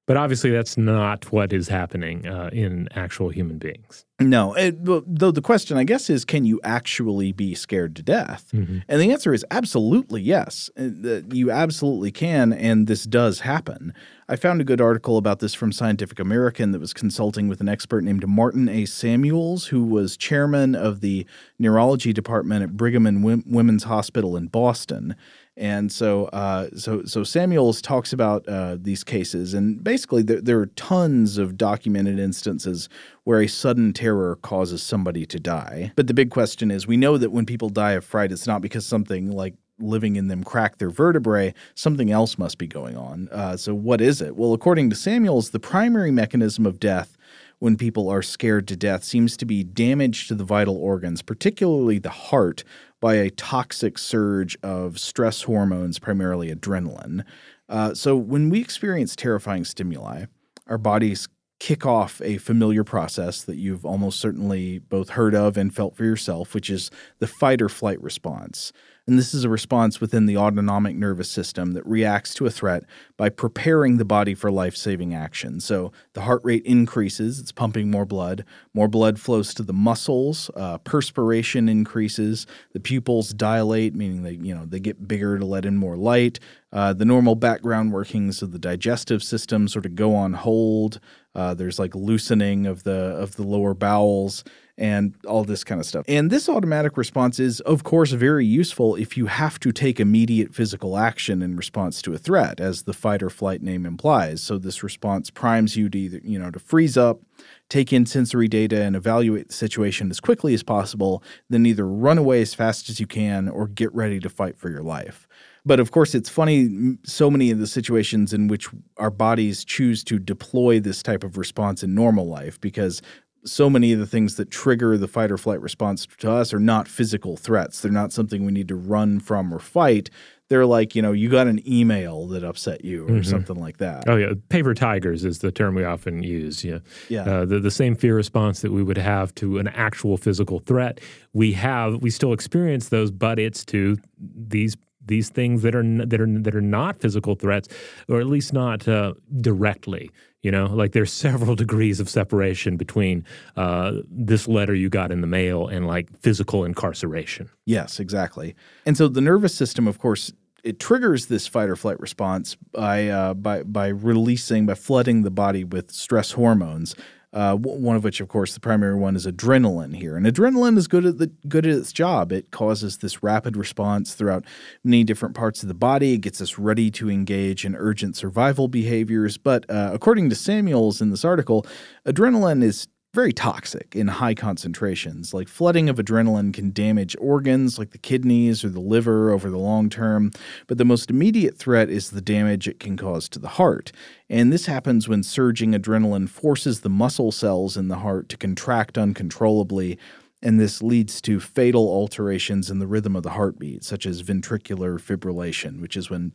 [0.08, 4.06] But obviously, that's not what is happening uh, in actual human beings.
[4.18, 8.46] No, it, though the question, I guess, is can you actually be scared to death?
[8.54, 8.78] Mm-hmm.
[8.88, 10.70] And the answer is absolutely yes.
[10.78, 13.92] Uh, you absolutely can, and this does happen.
[14.30, 17.68] I found a good article about this from Scientific American that was consulting with an
[17.68, 18.86] expert named Martin A.
[18.86, 21.26] Samuels, who was chairman of the
[21.58, 25.14] neurology department at Brigham and Women's Hospital in Boston.
[25.58, 30.60] And so, uh, so, so Samuels talks about uh, these cases, and basically, there, there,
[30.60, 32.88] are tons of documented instances
[33.24, 35.92] where a sudden terror causes somebody to die.
[35.96, 38.62] But the big question is, we know that when people die of fright, it's not
[38.62, 41.52] because something like living in them cracked their vertebrae.
[41.74, 43.28] Something else must be going on.
[43.32, 44.36] Uh, so, what is it?
[44.36, 47.17] Well, according to Samuels, the primary mechanism of death
[47.58, 51.98] when people are scared to death seems to be damage to the vital organs, particularly
[51.98, 52.64] the heart,
[53.00, 57.24] by a toxic surge of stress hormones, primarily adrenaline.
[57.68, 60.24] Uh, so, when we experience terrifying stimuli,
[60.66, 61.28] our bodies
[61.58, 66.04] kick off a familiar process that you've almost certainly both heard of and felt for
[66.04, 68.72] yourself, which is the fight or flight response.
[69.08, 72.84] And this is a response within the autonomic nervous system that reacts to a threat
[73.16, 75.60] by preparing the body for life saving action.
[75.60, 78.44] So the heart rate increases, it's pumping more blood,
[78.74, 84.54] more blood flows to the muscles, uh, perspiration increases, the pupils dilate, meaning they, you
[84.54, 86.38] know, they get bigger to let in more light.
[86.70, 91.00] Uh, the normal background workings of the digestive system sort of go on hold.
[91.34, 94.44] Uh, there's like loosening of the of the lower bowels
[94.78, 96.04] and all this kind of stuff.
[96.06, 100.54] And this automatic response is, of course, very useful if you have to take immediate
[100.54, 104.40] physical action in response to a threat, as the fight or flight name implies.
[104.40, 107.20] So this response primes you to either, you know, to freeze up,
[107.68, 112.16] take in sensory data, and evaluate the situation as quickly as possible, then either run
[112.16, 115.26] away as fast as you can or get ready to fight for your life.
[115.66, 120.02] But of course, it's funny, so many of the situations in which our bodies choose
[120.04, 123.02] to deploy this type of response in normal life because
[123.44, 126.60] so many of the things that trigger the fight or flight response to us are
[126.60, 127.80] not physical threats.
[127.80, 130.10] They're not something we need to run from or fight.
[130.48, 133.22] They're like, you know, you got an email that upset you or mm-hmm.
[133.22, 134.04] something like that.
[134.08, 134.32] Oh, yeah.
[134.48, 136.64] Paper tigers is the term we often use.
[136.64, 136.78] Yeah.
[137.08, 137.22] yeah.
[137.22, 141.00] Uh, the, the same fear response that we would have to an actual physical threat,
[141.34, 144.76] we have, we still experience those, but it's to these
[145.08, 147.68] these things that are that are that are not physical threats,
[148.08, 150.10] or at least not uh, directly.
[150.42, 153.24] You know, like there's several degrees of separation between
[153.56, 157.50] uh, this letter you got in the mail and like physical incarceration.
[157.66, 158.54] Yes, exactly.
[158.86, 160.32] And so the nervous system, of course,
[160.64, 165.30] it triggers this fight or flight response by uh, by by releasing by flooding the
[165.30, 166.94] body with stress hormones
[167.32, 170.16] uh, one of which, of course, the primary one is adrenaline here.
[170.16, 172.32] And adrenaline is good at the good at its job.
[172.32, 174.44] It causes this rapid response throughout
[174.82, 176.14] many different parts of the body.
[176.14, 179.36] It gets us ready to engage in urgent survival behaviors.
[179.36, 181.66] But uh, according to Samuels in this article,
[182.06, 185.34] adrenaline is very toxic in high concentrations.
[185.34, 189.58] Like flooding of adrenaline can damage organs like the kidneys or the liver over the
[189.58, 190.30] long term,
[190.68, 193.90] but the most immediate threat is the damage it can cause to the heart.
[194.30, 198.96] And this happens when surging adrenaline forces the muscle cells in the heart to contract
[198.96, 199.98] uncontrollably.
[200.40, 205.00] And this leads to fatal alterations in the rhythm of the heartbeat, such as ventricular
[205.00, 206.30] fibrillation, which is when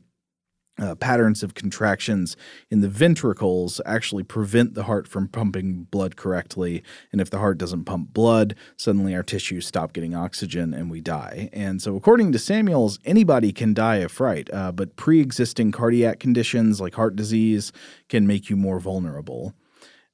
[0.80, 2.36] uh, patterns of contractions
[2.70, 6.84] in the ventricles actually prevent the heart from pumping blood correctly.
[7.12, 11.00] And if the heart doesn't pump blood, suddenly our tissues stop getting oxygen and we
[11.02, 11.50] die.
[11.54, 16.20] And so, according to Samuels, anybody can die of fright, uh, but pre existing cardiac
[16.20, 17.72] conditions like heart disease
[18.10, 19.54] can make you more vulnerable.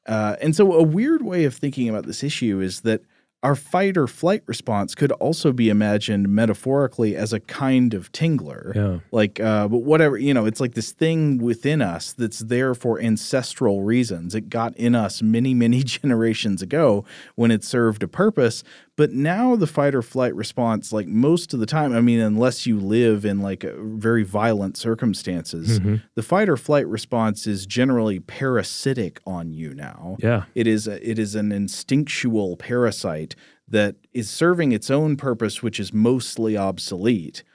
[0.06, 3.02] Uh, and so, a weird way of thinking about this issue is that
[3.42, 8.76] our fight or flight response could also be imagined metaphorically as a kind of tingler.
[8.76, 9.00] Yeah.
[9.12, 13.00] Like, uh, but whatever, you know, it's like this thing within us that's there for
[13.00, 14.36] ancestral reasons.
[14.36, 18.64] It got in us many, many generations ago when it served a purpose.
[19.00, 22.66] But now the fight or flight response, like most of the time, I mean, unless
[22.66, 25.96] you live in like very violent circumstances, mm-hmm.
[26.16, 30.18] the fight or flight response is generally parasitic on you now.
[30.20, 30.44] Yeah.
[30.54, 33.38] It is a, it is an instinctual parasite
[33.70, 37.46] that is serving its own purpose, which is mostly obsolete,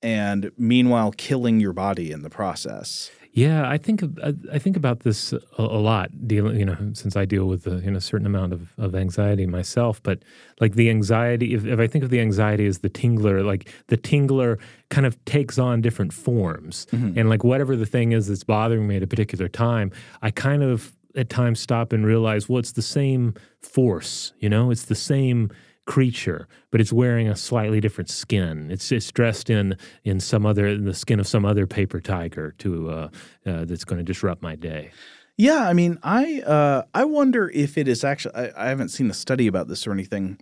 [0.00, 3.10] and meanwhile killing your body in the process.
[3.34, 4.04] Yeah, I think
[4.52, 6.28] I think about this a, a, lot.
[6.28, 9.44] Dealing, you know, since I deal with a you know certain amount of, of anxiety
[9.44, 10.20] myself, but
[10.60, 13.96] like the anxiety, if, if I think of the anxiety as the tingler, like the
[13.96, 17.18] tingler kind of takes on different forms, mm-hmm.
[17.18, 19.90] and like whatever the thing is that's bothering me at a particular time,
[20.22, 24.32] I kind of at times stop and realize, well, it's the same force.
[24.38, 25.50] You know, it's the same
[25.86, 28.70] creature, but it's wearing a slightly different skin.
[28.70, 32.54] It's it's dressed in in some other in the skin of some other paper tiger
[32.58, 33.08] to uh,
[33.46, 34.90] uh, that's going to disrupt my day.
[35.36, 38.34] Yeah, I mean, I uh, I wonder if it is actually.
[38.34, 40.38] I, I, haven't seen a study about this or anything,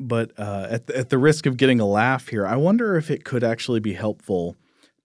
[0.00, 3.10] but uh, at the, at the risk of getting a laugh here, I wonder if
[3.10, 4.56] it could actually be helpful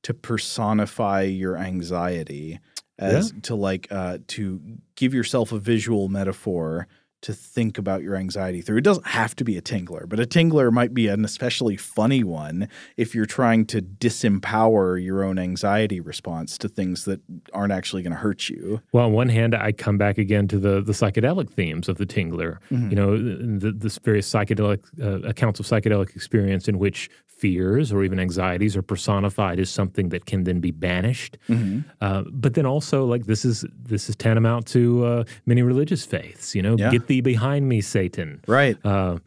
[0.03, 2.59] to personify your anxiety
[2.99, 3.39] as yeah.
[3.43, 4.61] to like uh, to
[4.95, 6.87] give yourself a visual metaphor
[7.23, 8.77] to think about your anxiety through.
[8.77, 12.23] It doesn't have to be a tingler, but a tingler might be an especially funny
[12.23, 12.67] one
[12.97, 17.21] if you're trying to disempower your own anxiety response to things that
[17.53, 18.81] aren't actually going to hurt you.
[18.91, 22.05] Well, on one hand, I come back again to the the psychedelic themes of the
[22.05, 22.57] tingler.
[22.69, 22.89] Mm-hmm.
[22.89, 27.09] You know, the, the various psychedelic uh, accounts of psychedelic experience in which
[27.43, 31.37] fears or even anxieties are personified as something that can then be banished.
[31.49, 31.81] Mm-hmm.
[31.99, 36.55] Uh, but then also, like this is this is tantamount to uh, many religious faiths.
[36.55, 36.89] You know, yeah.
[36.89, 38.39] get thee behind me, Satan.
[38.47, 38.77] Right.
[38.85, 39.17] Uh,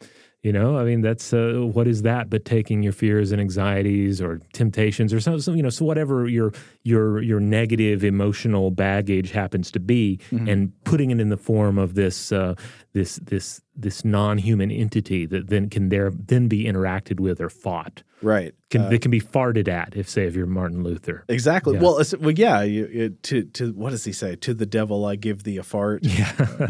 [0.47, 4.23] You know, I mean, that's uh, what is that but taking your fears and anxieties
[4.23, 6.53] or temptations or some, some you know, so whatever your
[6.85, 10.49] your your negative emotional baggage happens to be, mm-hmm.
[10.49, 12.55] and putting it in the form of this uh,
[12.93, 18.05] this this this non-human entity that then can there then be interacted with or fought.
[18.23, 18.55] Right.
[18.71, 21.25] Can, uh, that can be farted at, if say if you're Martin Luther.
[21.29, 21.75] Exactly.
[21.75, 21.83] Yeah.
[21.83, 22.63] Well, well, yeah.
[22.63, 24.37] You, to to what does he say?
[24.37, 26.07] To the devil I give thee a fart.
[26.07, 26.69] Yeah.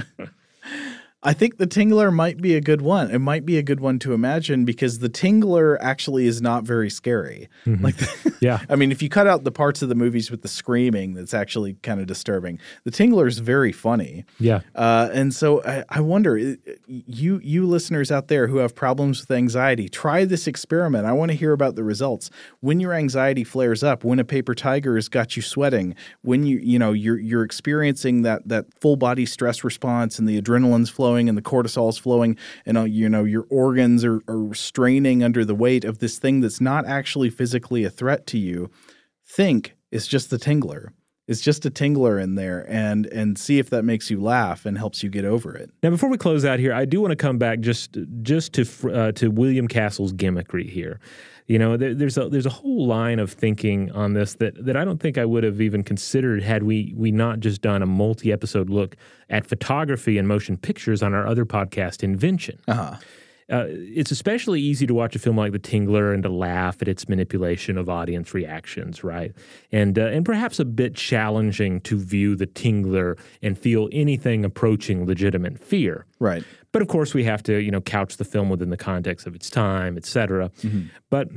[1.23, 3.11] I think the Tingler might be a good one.
[3.11, 6.89] It might be a good one to imagine because the Tingler actually is not very
[6.89, 7.49] scary.
[7.65, 7.85] Mm-hmm.
[7.85, 7.97] Like,
[8.41, 11.15] yeah, I mean, if you cut out the parts of the movies with the screaming,
[11.15, 12.61] that's actually kind of disturbing.
[12.85, 14.25] The Tingler is very funny.
[14.39, 16.57] Yeah, uh, and so I, I, wonder,
[16.87, 21.07] you you listeners out there who have problems with anxiety, try this experiment.
[21.07, 22.31] I want to hear about the results.
[22.61, 26.59] When your anxiety flares up, when a paper tiger has got you sweating, when you
[26.59, 31.16] you know you're you're experiencing that that full body stress response and the adrenaline's flowing
[31.17, 32.37] flowing and the cortisol's flowing
[32.67, 36.41] and uh, you know your organs are, are straining under the weight of this thing
[36.41, 38.71] that's not actually physically a threat to you
[39.25, 40.91] think it's just the tingler
[41.27, 44.79] it's just a tingler in there and and see if that makes you laugh and
[44.79, 45.71] helps you get over it.
[45.83, 48.93] Now, before we close out here, I do want to come back just just to
[48.93, 51.01] uh, to William Castle's gimmickry here.
[51.47, 54.77] You know, there, there's a there's a whole line of thinking on this that that
[54.77, 57.87] I don't think I would have even considered had we we not just done a
[57.87, 58.97] multi episode look
[59.31, 62.59] at photography and motion pictures on our other podcast, Invention.
[62.67, 62.97] Uh-huh.
[63.49, 66.89] Uh, it's especially easy to watch a film like The Tingler and to laugh at
[66.89, 69.33] its manipulation of audience reactions, right?
[69.71, 75.07] And uh, and perhaps a bit challenging to view The Tingler and feel anything approaching
[75.07, 76.07] legitimate fear.
[76.19, 76.43] Right.
[76.77, 79.35] But of course, we have to you know couch the film within the context of
[79.35, 80.51] its time, et cetera.
[80.63, 80.89] Mm-hmm.
[81.09, 81.29] But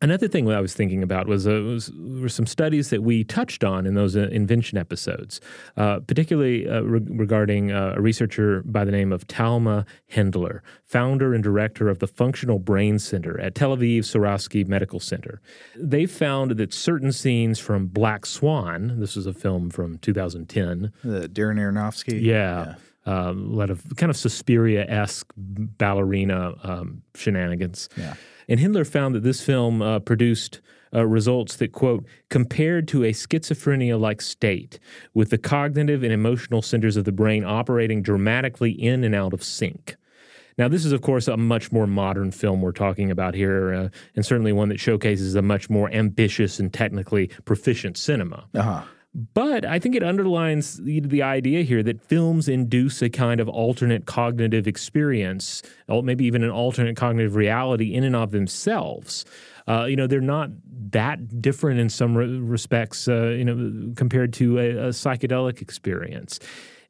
[0.00, 3.22] Another thing that I was thinking about was, uh, was were some studies that we
[3.22, 5.40] touched on in those uh, invention episodes,
[5.76, 11.32] uh, particularly uh, re- regarding uh, a researcher by the name of Talma Hendler, founder
[11.34, 15.40] and director of the Functional Brain Center at Tel Aviv Sourasky Medical Center.
[15.76, 21.28] They found that certain scenes from Black Swan, this is a film from 2010, the
[21.28, 22.64] Darren Aronofsky, yeah.
[22.64, 22.74] yeah.
[23.04, 27.88] Um, a lot of kind of Suspiria esque ballerina um, shenanigans.
[27.96, 28.14] Yeah
[28.48, 30.60] and Hendler found that this film uh, produced
[30.94, 34.78] uh, results that, quote, compared to a schizophrenia like state,
[35.14, 39.42] with the cognitive and emotional centers of the brain operating dramatically in and out of
[39.42, 39.96] sync.
[40.58, 43.88] Now, this is, of course, a much more modern film we're talking about here, uh,
[44.14, 48.44] and certainly one that showcases a much more ambitious and technically proficient cinema.
[48.54, 48.82] Uh-huh.
[49.14, 53.48] But I think it underlines the, the, idea here that films induce a kind of
[53.48, 59.26] alternate cognitive experience, maybe even an alternate cognitive reality in and of themselves.
[59.68, 60.48] Uh, you know, they're not
[60.92, 66.40] that different in some re- respects, uh, you know, compared to a, a psychedelic experience.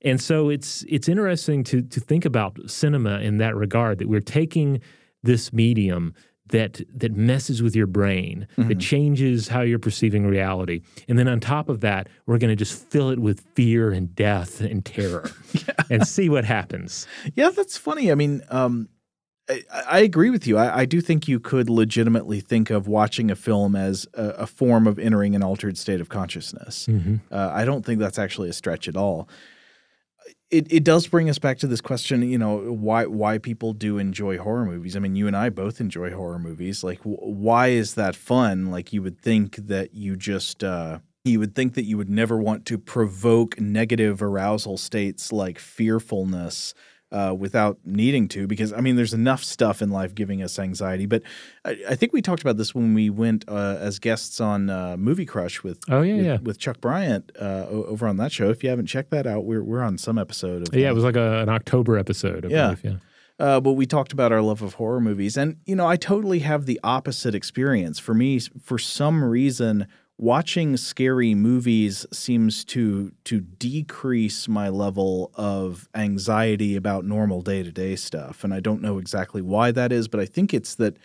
[0.02, 4.20] And so it's it's interesting to to think about cinema in that regard that we're
[4.20, 4.80] taking
[5.22, 6.14] this medium
[6.52, 8.68] that that messes with your brain, mm-hmm.
[8.68, 10.82] that changes how you're perceiving reality.
[11.08, 14.14] And then on top of that, we're going to just fill it with fear and
[14.14, 15.74] death and terror yeah.
[15.90, 17.06] and see what happens.
[17.34, 18.12] Yeah, that's funny.
[18.12, 18.88] I mean, um,
[19.50, 20.56] I, I, agree with you.
[20.56, 24.46] I, I, do think you could legitimately think of watching a film as a, a
[24.46, 26.86] form of entering an altered state of consciousness.
[26.86, 27.16] Mm-hmm.
[27.30, 29.28] Uh, I don't think that's actually a stretch at all
[30.50, 33.98] it, it does bring us back to this question, you know, why why people do
[33.98, 34.96] enjoy horror movies.
[34.96, 36.84] I mean, you and I both enjoy horror movies.
[36.84, 38.70] Like, why is that fun?
[38.70, 42.36] Like, you would think that you just uh, you would think that you would never
[42.36, 46.74] want to provoke negative arousal states like fearfulness
[47.12, 51.06] uh, without needing to, because I mean, there's enough stuff in life giving us anxiety.
[51.06, 51.22] But
[51.64, 54.96] I, I think we talked about this when we went uh, as guests on uh,
[54.96, 58.50] Movie Crush with oh yeah with, yeah with Chuck Bryant uh, over on that show.
[58.50, 61.04] If you haven't checked that out, we're we're on some episode of yeah, it was
[61.04, 62.50] like a, an October episode.
[62.50, 62.74] yeah.
[62.74, 62.98] Believe, yeah.
[63.38, 66.40] Uh, but we talked about our love of horror movies, and you know, I totally
[66.40, 67.98] have the opposite experience.
[67.98, 69.86] For me, for some reason,
[70.22, 78.44] watching scary movies seems to to decrease my level of anxiety about normal day-to-day stuff
[78.44, 80.96] and i don't know exactly why that is but i think it's that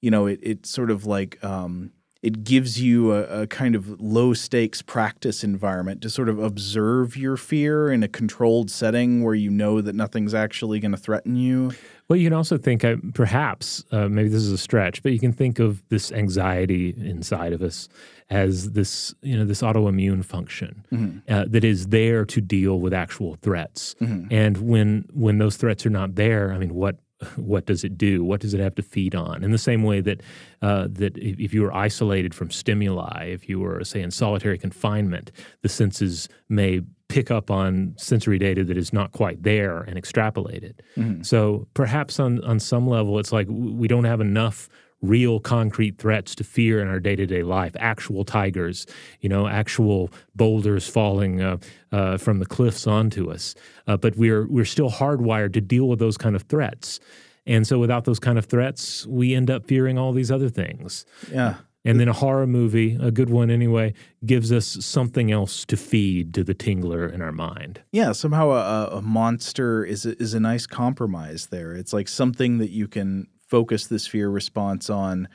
[0.00, 4.00] you know it, it sort of like um, it gives you a, a, kind of
[4.00, 9.34] low stakes practice environment to sort of observe your fear in a controlled setting where
[9.34, 11.70] you know that nothing's actually going to threaten you.
[12.08, 15.20] Well, you can also think, uh, perhaps, uh, maybe this is a stretch, but you
[15.20, 17.88] can think of this anxiety inside of us
[18.30, 21.32] as this, you know, this autoimmune function mm-hmm.
[21.32, 23.94] uh, that is there to deal with actual threats.
[24.00, 24.32] Mm-hmm.
[24.32, 26.98] And when when those threats are not there, I mean, what
[27.36, 28.22] what does it do?
[28.22, 29.42] What does it have to feed on?
[29.42, 30.22] In the same way that
[30.62, 35.32] uh, that if you were isolated from stimuli, if you were say in solitary confinement,
[35.62, 40.62] the senses may pick up on sensory data that is not quite there and extrapolate
[40.62, 40.82] it.
[40.96, 41.22] Mm-hmm.
[41.22, 44.68] So perhaps on on some level, it's like we don't have enough
[45.02, 47.74] real concrete threats to fear in our day-to-day life.
[47.78, 48.86] Actual tigers
[49.20, 51.56] you know actual boulders falling uh,
[51.92, 53.54] uh, from the cliffs onto us.
[53.86, 57.00] Uh, but we're we're still hardwired to deal with those kind of threats.
[57.46, 61.06] And so without those kind of threats we end up fearing all these other things.
[61.32, 61.56] Yeah.
[61.84, 63.94] And then a horror movie, a good one anyway,
[64.26, 67.80] gives us something else to feed to the tingler in our mind.
[67.92, 71.72] Yeah, somehow a, a monster is a, is a nice compromise there.
[71.72, 75.28] It's like something that you can focus this fear response on,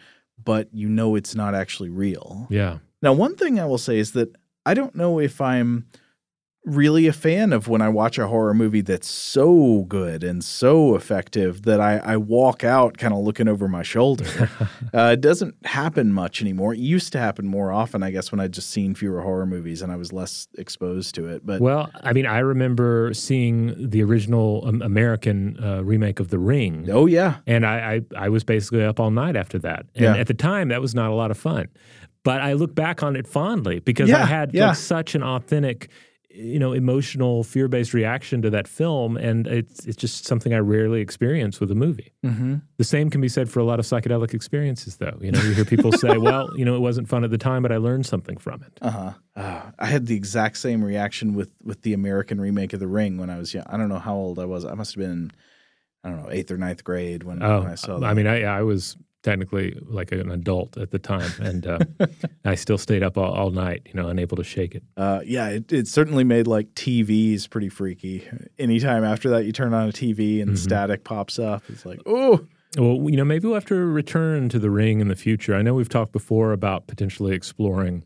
[0.43, 2.47] but you know it's not actually real.
[2.49, 2.79] Yeah.
[3.01, 4.33] Now, one thing I will say is that
[4.65, 5.87] I don't know if I'm
[6.65, 10.95] really a fan of when I watch a horror movie that's so good and so
[10.95, 14.49] effective that I, I walk out kind of looking over my shoulder.
[14.93, 16.73] uh, it doesn't happen much anymore.
[16.73, 19.81] It used to happen more often, I guess, when I'd just seen fewer horror movies
[19.81, 21.45] and I was less exposed to it.
[21.45, 26.39] But well, I mean, I remember seeing the original um, American uh, remake of The
[26.39, 26.87] Ring.
[26.89, 29.85] Oh yeah, and I, I I was basically up all night after that.
[29.95, 30.15] And yeah.
[30.15, 31.67] at the time, that was not a lot of fun.
[32.23, 34.69] But I look back on it fondly because yeah, I had yeah.
[34.69, 35.89] like, such an authentic
[36.33, 40.57] you know emotional fear based reaction to that film, and it's it's just something I
[40.57, 42.11] rarely experience with a movie.
[42.25, 42.55] Mm-hmm.
[42.77, 45.17] The same can be said for a lot of psychedelic experiences, though.
[45.21, 47.61] You know, you hear people say, "Well, you know, it wasn't fun at the time,
[47.61, 49.13] but I learned something from it." Uh-huh.
[49.35, 53.17] Uh, I had the exact same reaction with with the American remake of The Ring
[53.17, 53.65] when I was young.
[53.67, 54.65] I don't know how old I was.
[54.65, 55.31] I must have been.
[56.05, 58.05] I don't know, eighth or ninth grade when, oh, when I saw that.
[58.05, 61.79] I mean, I, I was technically like an adult at the time, and uh,
[62.45, 64.83] I still stayed up all, all, night, you know, unable to shake it.
[64.95, 68.27] Uh, yeah, it, it, certainly made like TVs pretty freaky.
[68.59, 70.55] Anytime after that, you turn on a TV and mm-hmm.
[70.55, 71.63] static pops up.
[71.69, 72.45] It's like, oh.
[72.77, 75.55] Well, you know, maybe we'll have to return to the ring in the future.
[75.55, 78.03] I know we've talked before about potentially exploring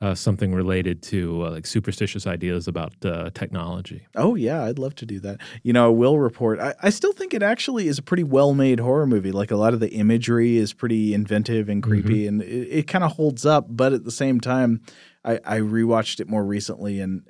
[0.00, 4.06] uh, something related to uh, like superstitious ideas about uh, technology.
[4.16, 5.40] Oh yeah, I'd love to do that.
[5.62, 6.60] You know, I will report.
[6.60, 9.32] I, I still think it actually is a pretty well-made horror movie.
[9.32, 12.40] Like a lot of the imagery is pretty inventive and creepy, mm-hmm.
[12.40, 13.66] and it, it kind of holds up.
[13.68, 14.82] But at the same time,
[15.24, 17.22] I, I rewatched it more recently, and